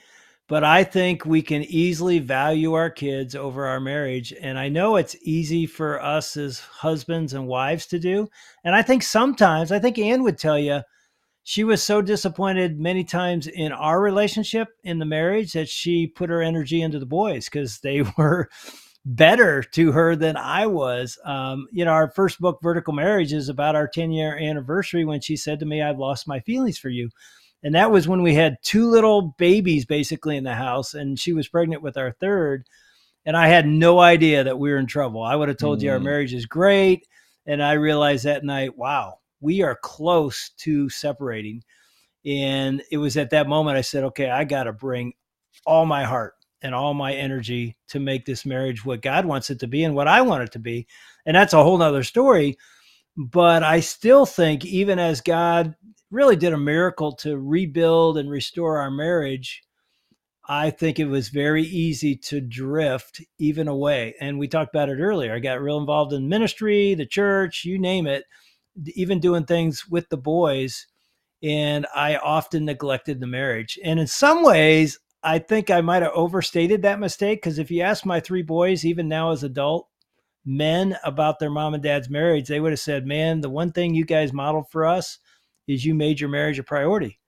[0.49, 4.33] But I think we can easily value our kids over our marriage.
[4.41, 8.27] And I know it's easy for us as husbands and wives to do.
[8.63, 10.81] And I think sometimes, I think Ann would tell you,
[11.43, 16.31] she was so disappointed many times in our relationship in the marriage that she put
[16.31, 18.49] her energy into the boys because they were
[19.05, 21.19] better to her than I was.
[21.25, 25.21] Um, you know, our first book, Vertical Marriage, is about our 10 year anniversary when
[25.21, 27.09] she said to me, I've lost my feelings for you.
[27.63, 31.33] And that was when we had two little babies basically in the house, and she
[31.33, 32.65] was pregnant with our third.
[33.25, 35.21] And I had no idea that we were in trouble.
[35.21, 35.83] I would have told mm.
[35.83, 36.03] you our mm.
[36.03, 37.05] marriage is great.
[37.45, 41.63] And I realized that night, wow, we are close to separating.
[42.25, 45.13] And it was at that moment I said, okay, I got to bring
[45.65, 49.59] all my heart and all my energy to make this marriage what God wants it
[49.59, 50.87] to be and what I want it to be.
[51.25, 52.57] And that's a whole nother story.
[53.17, 55.75] But I still think, even as God
[56.11, 59.63] really did a miracle to rebuild and restore our marriage,
[60.47, 64.15] I think it was very easy to drift even away.
[64.19, 65.33] And we talked about it earlier.
[65.33, 68.23] I got real involved in ministry, the church, you name it,
[68.95, 70.87] even doing things with the boys.
[71.43, 73.77] And I often neglected the marriage.
[73.83, 77.81] And in some ways, I think I might have overstated that mistake because if you
[77.81, 79.87] ask my three boys, even now as adult
[80.45, 83.93] men, about their mom and dad's marriage, they would have said, Man, the one thing
[83.93, 85.19] you guys modeled for us
[85.69, 87.19] is you made your marriage a priority.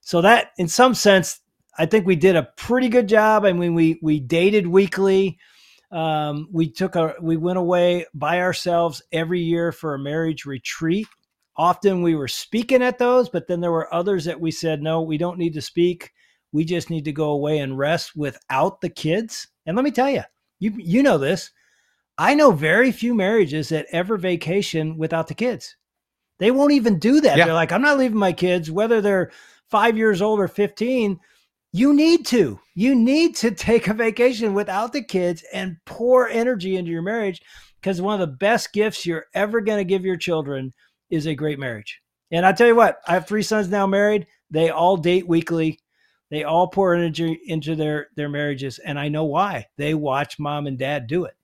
[0.00, 1.40] So that in some sense,
[1.78, 3.44] I think we did a pretty good job.
[3.44, 5.38] I mean, we we dated weekly.
[5.90, 11.06] Um, we took a we went away by ourselves every year for a marriage retreat.
[11.56, 15.02] Often we were speaking at those, but then there were others that we said, no,
[15.02, 16.10] we don't need to speak
[16.52, 19.48] we just need to go away and rest without the kids.
[19.66, 20.22] And let me tell you,
[20.60, 21.50] you you know this.
[22.18, 25.76] I know very few marriages that ever vacation without the kids.
[26.42, 27.36] They won't even do that.
[27.36, 27.44] Yeah.
[27.44, 29.30] They're like, I'm not leaving my kids, whether they're
[29.70, 31.20] five years old or 15.
[31.70, 32.58] You need to.
[32.74, 37.40] You need to take a vacation without the kids and pour energy into your marriage
[37.80, 40.72] because one of the best gifts you're ever going to give your children
[41.10, 42.00] is a great marriage.
[42.32, 44.26] And I tell you what, I have three sons now married.
[44.50, 45.78] They all date weekly.
[46.32, 49.66] They all pour energy into their their marriages, and I know why.
[49.76, 51.36] They watch mom and dad do it.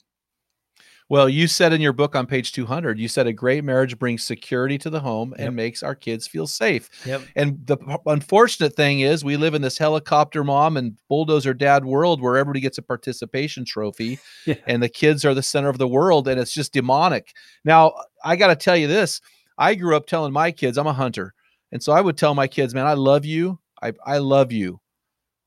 [1.11, 4.23] Well, you said in your book on page 200, you said a great marriage brings
[4.23, 5.49] security to the home yep.
[5.49, 6.91] and makes our kids feel safe.
[7.07, 7.23] Yep.
[7.35, 12.21] And the unfortunate thing is, we live in this helicopter mom and bulldozer dad world
[12.21, 14.57] where everybody gets a participation trophy yeah.
[14.67, 17.33] and the kids are the center of the world and it's just demonic.
[17.65, 19.23] Now, I got to tell you this
[19.57, 21.33] I grew up telling my kids, I'm a hunter.
[21.73, 23.59] And so I would tell my kids, man, I love you.
[23.83, 24.81] I, I love you.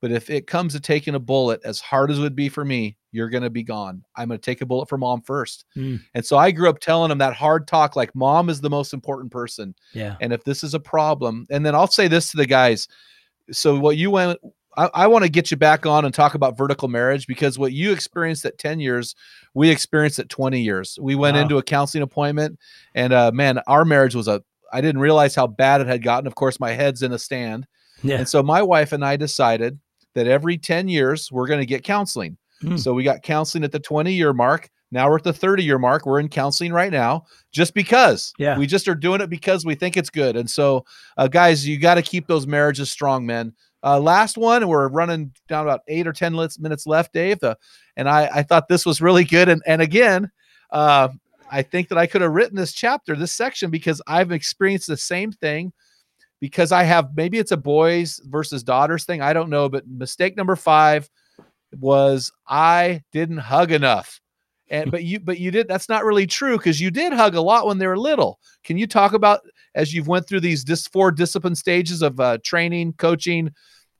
[0.00, 2.64] But if it comes to taking a bullet, as hard as it would be for
[2.64, 4.04] me, you're going to be gone.
[4.16, 5.64] I'm going to take a bullet for mom first.
[5.76, 6.00] Mm.
[6.14, 8.92] And so I grew up telling them that hard talk like mom is the most
[8.92, 9.74] important person.
[9.92, 10.16] Yeah.
[10.20, 12.88] And if this is a problem, and then I'll say this to the guys.
[13.50, 14.38] So what you went,
[14.76, 17.72] I, I want to get you back on and talk about vertical marriage because what
[17.72, 19.14] you experienced at 10 years,
[19.54, 20.98] we experienced at 20 years.
[21.00, 21.42] We went wow.
[21.42, 22.58] into a counseling appointment
[22.94, 24.42] and uh, man, our marriage was a,
[24.72, 26.26] I didn't realize how bad it had gotten.
[26.26, 27.66] Of course, my head's in a stand
[28.02, 28.18] yeah.
[28.18, 29.78] And so my wife and I decided
[30.14, 32.36] that every 10 years we're going to get counseling.
[32.62, 32.78] Mm.
[32.78, 34.70] So we got counseling at the 20 year mark.
[34.90, 36.06] Now we're at the 30 year mark.
[36.06, 38.32] We're in counseling right now just because.
[38.38, 38.58] Yeah.
[38.58, 40.36] We just are doing it because we think it's good.
[40.36, 40.84] And so,
[41.16, 43.54] uh, guys, you got to keep those marriages strong, man.
[43.84, 47.40] Uh, last one, we're running down about eight or 10 minutes left, Dave.
[47.40, 47.56] The,
[47.96, 49.48] and I, I thought this was really good.
[49.48, 50.30] And, and again,
[50.70, 51.08] uh,
[51.50, 54.96] I think that I could have written this chapter, this section, because I've experienced the
[54.96, 55.72] same thing
[56.40, 59.20] because I have maybe it's a boys versus daughters thing.
[59.20, 61.08] I don't know, but mistake number five
[61.78, 64.20] was I didn't hug enough.
[64.70, 67.40] And but you but you did that's not really true because you did hug a
[67.40, 68.38] lot when they were little.
[68.64, 69.40] Can you talk about
[69.74, 73.50] as you've went through these dis, four discipline stages of uh, training, coaching,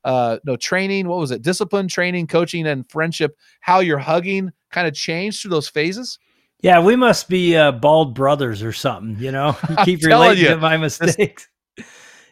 [0.05, 1.43] uh, no training, what was it?
[1.43, 6.19] Discipline, training, coaching, and friendship, how your hugging kind of changed through those phases?
[6.61, 9.57] Yeah, we must be uh, bald brothers or something, you know.
[9.85, 11.49] keep relating you, to my mistakes.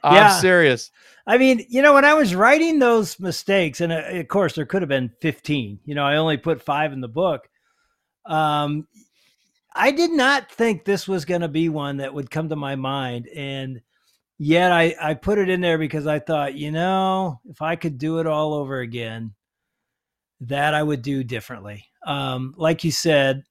[0.02, 0.38] I'm yeah.
[0.38, 0.90] serious.
[1.26, 4.66] I mean, you know, when I was writing those mistakes, and uh, of course there
[4.66, 5.80] could have been 15.
[5.84, 7.48] You know, I only put five in the book.
[8.26, 8.86] Um,
[9.74, 12.74] I did not think this was going to be one that would come to my
[12.74, 13.80] mind, and
[14.38, 17.98] yet I I put it in there because I thought, you know, if I could
[17.98, 19.34] do it all over again,
[20.40, 21.86] that I would do differently.
[22.06, 23.44] Um, like you said,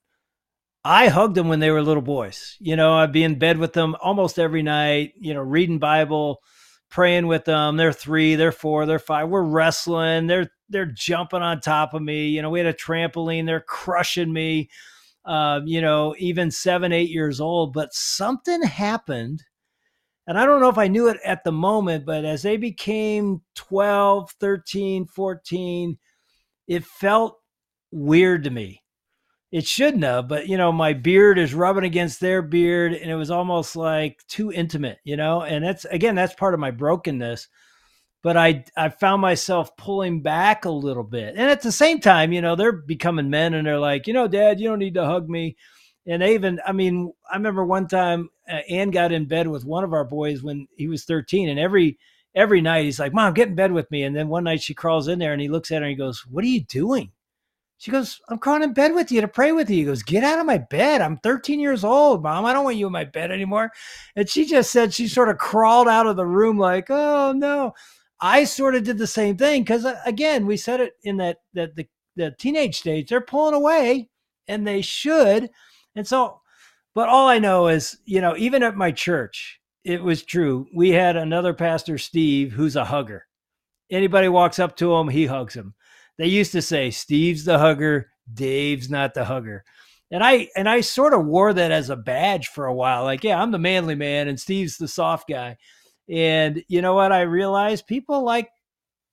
[0.84, 2.58] I hugged them when they were little boys.
[2.60, 6.42] You know, I'd be in bed with them almost every night, you know, reading Bible,
[6.90, 7.78] praying with them.
[7.78, 9.30] They're three, they're four, they're five.
[9.30, 10.28] We're wrestling.
[10.28, 12.28] They're they're jumping on top of me.
[12.28, 14.70] You know, we had a trampoline, they're crushing me.
[15.26, 17.74] Uh, you know, even seven, eight years old.
[17.74, 19.44] But something happened.
[20.28, 23.42] And I don't know if I knew it at the moment, but as they became
[23.56, 25.98] 12, 13, 14,
[26.68, 27.40] it felt
[27.92, 28.84] weird to me
[29.52, 33.16] it shouldn't have, but you know, my beard is rubbing against their beard and it
[33.16, 35.42] was almost like too intimate, you know?
[35.42, 37.48] And that's again, that's part of my brokenness.
[38.22, 41.36] But I I found myself pulling back a little bit.
[41.36, 44.28] And at the same time, you know, they're becoming men and they're like, you know,
[44.28, 45.58] dad, you don't need to hug me.
[46.06, 49.66] And they even, I mean, I remember one time uh, Ann got in bed with
[49.66, 51.98] one of our boys when he was 13 and every
[52.36, 54.04] every night he's like, Mom, get in bed with me.
[54.04, 55.96] And then one night she crawls in there and he looks at her and he
[55.96, 57.12] goes, What are you doing?
[57.80, 59.78] She goes, I'm crawling in bed with you to pray with you.
[59.78, 61.00] He goes, Get out of my bed.
[61.00, 62.44] I'm 13 years old, mom.
[62.44, 63.72] I don't want you in my bed anymore.
[64.18, 67.74] And she just said she sort of crawled out of the room like, Oh no.
[68.20, 71.38] I sort of did the same thing because uh, again, we said it in that
[71.54, 74.10] that the, the teenage stage, they're pulling away
[74.50, 75.50] and they should.
[75.96, 76.42] And so,
[76.94, 80.68] but all I know is, you know, even at my church, it was true.
[80.76, 83.26] We had another pastor, Steve, who's a hugger.
[83.90, 85.76] Anybody walks up to him, he hugs him
[86.20, 89.64] they used to say Steve's the hugger, Dave's not the hugger.
[90.12, 93.04] And I and I sort of wore that as a badge for a while.
[93.04, 95.58] Like, yeah, I'm the manly man and Steve's the soft guy.
[96.10, 97.14] And you know what?
[97.14, 98.50] I realized people like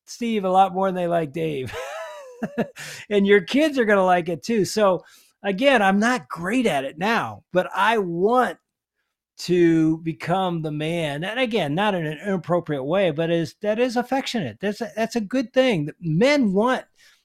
[0.06, 1.74] Steve a lot more than they like Dave.
[3.10, 4.64] and your kids are going to like it too.
[4.64, 5.04] So
[5.44, 8.58] again, I'm not great at it now, but I want
[9.38, 13.96] to become the man and again not in an inappropriate way but is that is
[13.96, 14.58] affectionate.
[14.60, 16.84] That's a, that's a good thing men want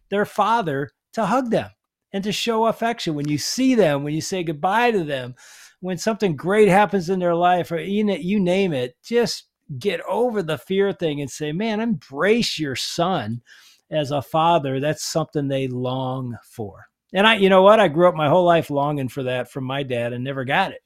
[0.10, 1.70] their father to hug them
[2.12, 3.16] and to show affection.
[3.16, 5.36] When you see them when you say goodbye to them
[5.80, 9.46] when something great happens in their life or you, you name it just
[9.80, 13.42] get over the fear thing and say man embrace your son
[13.90, 14.80] as a father.
[14.80, 16.88] That's something they long for.
[17.14, 17.80] And i you know what?
[17.80, 20.72] I grew up my whole life longing for that from my dad and never got
[20.72, 20.82] it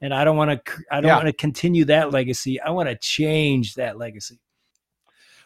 [0.00, 1.16] and I don't want to I don't yeah.
[1.16, 2.60] want to continue that legacy.
[2.60, 4.40] I want to change that legacy.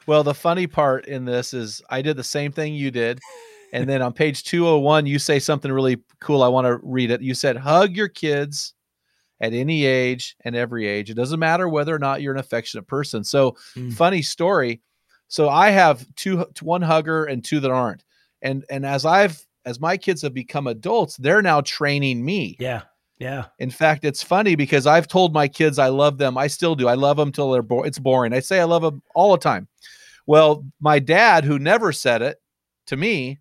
[0.07, 3.20] Well, the funny part in this is I did the same thing you did.
[3.72, 6.43] And then on page 201 you say something really cool.
[6.43, 7.22] I want to read it.
[7.22, 8.74] You said hug your kids
[9.41, 11.11] at any age and every age.
[11.11, 13.24] It doesn't matter whether or not you're an affectionate person.
[13.24, 13.93] So, mm.
[13.93, 14.83] funny story.
[15.28, 18.05] So I have two one hugger and two that aren't.
[18.43, 22.57] And and as I've as my kids have become adults, they're now training me.
[22.59, 22.83] Yeah.
[23.21, 23.47] Yeah.
[23.59, 26.39] In fact, it's funny because I've told my kids I love them.
[26.39, 26.89] I still do.
[26.89, 28.33] I love them till they're bo- it's boring.
[28.33, 29.68] I say I love them all the time.
[30.27, 32.41] Well, my dad, who never said it
[32.87, 33.39] to me,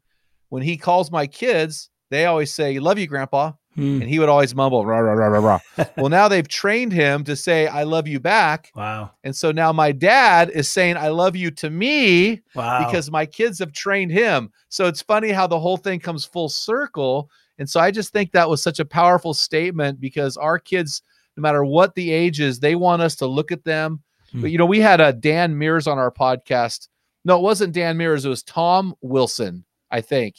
[0.50, 4.02] when he calls my kids, they always say, "Love you, Grandpa," hmm.
[4.02, 5.86] and he would always mumble, rah, rah, rah, rah, rah.
[5.98, 8.72] well, now they've trained him to say, "I love you" back.
[8.76, 9.12] Wow.
[9.24, 12.86] And so now my dad is saying, "I love you" to me wow.
[12.86, 14.52] because my kids have trained him.
[14.68, 17.30] So it's funny how the whole thing comes full circle
[17.60, 21.04] and so I just think that was such a powerful statement because our kids,
[21.38, 24.02] no matter what the age is, they want us to look at them.
[24.32, 24.42] Hmm.
[24.42, 26.88] But you know, we had a uh, Dan Mears on our podcast.
[27.26, 30.38] No, it wasn't Dan Mears, it was Tom Wilson, I think.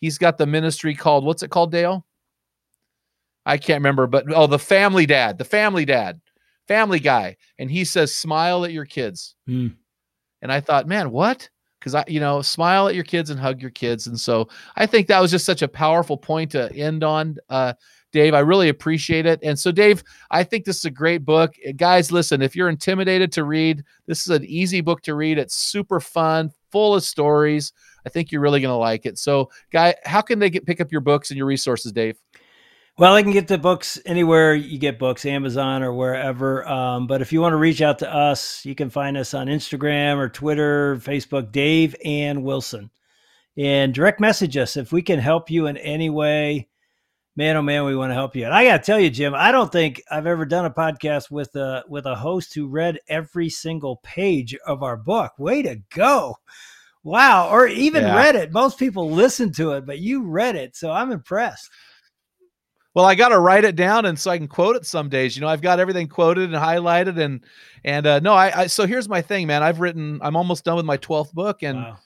[0.00, 2.04] He's got the ministry called what's it called, Dale?
[3.44, 6.20] I can't remember, but oh, the family dad, the family dad,
[6.68, 7.36] family guy.
[7.58, 9.34] And he says, smile at your kids.
[9.46, 9.68] Hmm.
[10.40, 11.48] And I thought, man, what?
[11.82, 14.06] Because I, you know, smile at your kids and hug your kids.
[14.06, 17.38] And so I think that was just such a powerful point to end on.
[17.50, 17.72] Uh,
[18.12, 19.40] Dave, I really appreciate it.
[19.42, 21.54] And so, Dave, I think this is a great book.
[21.76, 25.38] Guys, listen, if you're intimidated to read, this is an easy book to read.
[25.38, 27.72] It's super fun, full of stories.
[28.04, 29.18] I think you're really going to like it.
[29.18, 32.18] So, guy, how can they get pick up your books and your resources, Dave?
[32.98, 36.68] Well, I can get the books anywhere you get books, Amazon or wherever.
[36.68, 39.46] Um, but if you want to reach out to us, you can find us on
[39.46, 42.90] Instagram or Twitter, Facebook, Dave and Wilson,
[43.56, 46.68] and direct message us if we can help you in any way.
[47.34, 48.44] Man, oh man, we want to help you.
[48.44, 51.30] And I got to tell you, Jim, I don't think I've ever done a podcast
[51.30, 55.32] with a with a host who read every single page of our book.
[55.38, 56.36] Way to go!
[57.02, 58.16] Wow, or even yeah.
[58.16, 58.52] read it.
[58.52, 61.70] Most people listen to it, but you read it, so I'm impressed.
[62.94, 65.34] Well, I got to write it down and so I can quote it some days.
[65.34, 67.42] You know, I've got everything quoted and highlighted and
[67.84, 69.62] and uh, no, I, I so here's my thing, man.
[69.62, 70.20] I've written.
[70.22, 71.98] I'm almost done with my 12th book, and wow.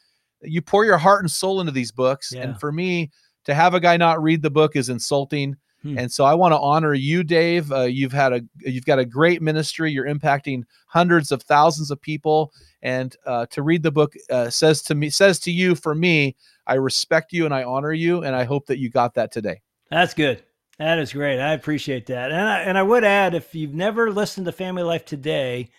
[0.43, 2.32] you pour your heart and soul into these books.
[2.32, 2.43] Yeah.
[2.43, 3.11] And for me,
[3.45, 5.57] to have a guy not read the book is insulting.
[5.82, 5.99] Hmm.
[5.99, 7.70] And so I want to honor you, Dave.
[7.70, 9.93] Uh, you've had a you've got a great ministry.
[9.93, 12.53] You're impacting hundreds of thousands of people.
[12.82, 16.37] And uh, to read the book uh, says to me says to you, for me,
[16.66, 19.61] I respect you and I honor you, and I hope that you got that today.
[19.91, 20.43] That's good.
[20.79, 21.41] That is great.
[21.41, 22.31] I appreciate that.
[22.31, 25.70] And I, and I would add if you've never listened to FamilyLife Today,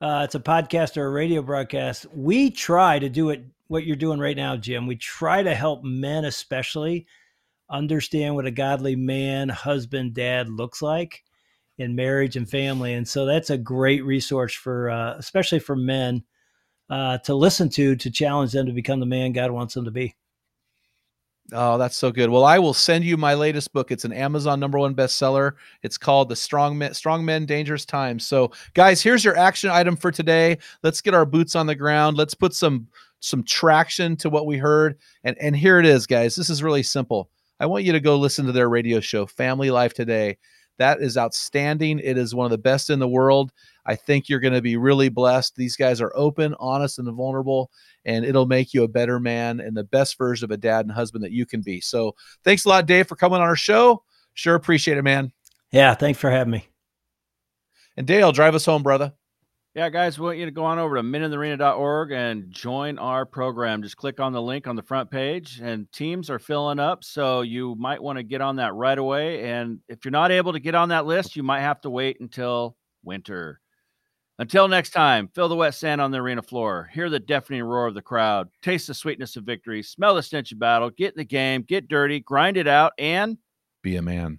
[0.00, 2.06] uh, it's a podcast or a radio broadcast.
[2.14, 4.86] We try to do it what you're doing right now, Jim.
[4.86, 7.06] We try to help men, especially,
[7.70, 11.24] understand what a godly man, husband, dad looks like
[11.78, 12.94] in marriage and family.
[12.94, 16.22] And so that's a great resource for, uh, especially for men,
[16.90, 19.90] uh, to listen to to challenge them to become the man God wants them to
[19.90, 20.14] be.
[21.52, 22.28] Oh, that's so good.
[22.28, 23.90] Well, I will send you my latest book.
[23.90, 25.52] It's an Amazon number one bestseller.
[25.82, 28.26] It's called The Strong Men, Strong Men Dangerous Times.
[28.26, 30.58] So, guys, here's your action item for today.
[30.82, 32.18] Let's get our boots on the ground.
[32.18, 32.86] Let's put some
[33.20, 34.98] some traction to what we heard.
[35.24, 36.36] And and here it is, guys.
[36.36, 37.30] This is really simple.
[37.60, 40.36] I want you to go listen to their radio show, FamilyLife Today.
[40.78, 41.98] That is outstanding.
[41.98, 43.52] It is one of the best in the world.
[43.84, 45.56] I think you're going to be really blessed.
[45.56, 47.70] These guys are open, honest, and vulnerable,
[48.04, 50.92] and it'll make you a better man and the best version of a dad and
[50.92, 51.80] husband that you can be.
[51.80, 52.14] So,
[52.44, 54.02] thanks a lot, Dave, for coming on our show.
[54.34, 55.32] Sure appreciate it, man.
[55.72, 56.68] Yeah, thanks for having me.
[57.96, 59.12] And Dale, drive us home, brother.
[59.74, 63.82] Yeah, guys, we want you to go on over to meninthearena.org and join our program.
[63.82, 67.04] Just click on the link on the front page, and teams are filling up.
[67.04, 69.44] So you might want to get on that right away.
[69.44, 72.18] And if you're not able to get on that list, you might have to wait
[72.18, 73.60] until winter.
[74.40, 77.86] Until next time, feel the wet sand on the arena floor, hear the deafening roar
[77.88, 81.18] of the crowd, taste the sweetness of victory, smell the stench of battle, get in
[81.18, 83.36] the game, get dirty, grind it out, and
[83.82, 84.38] be a man.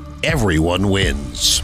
[0.23, 1.63] everyone wins.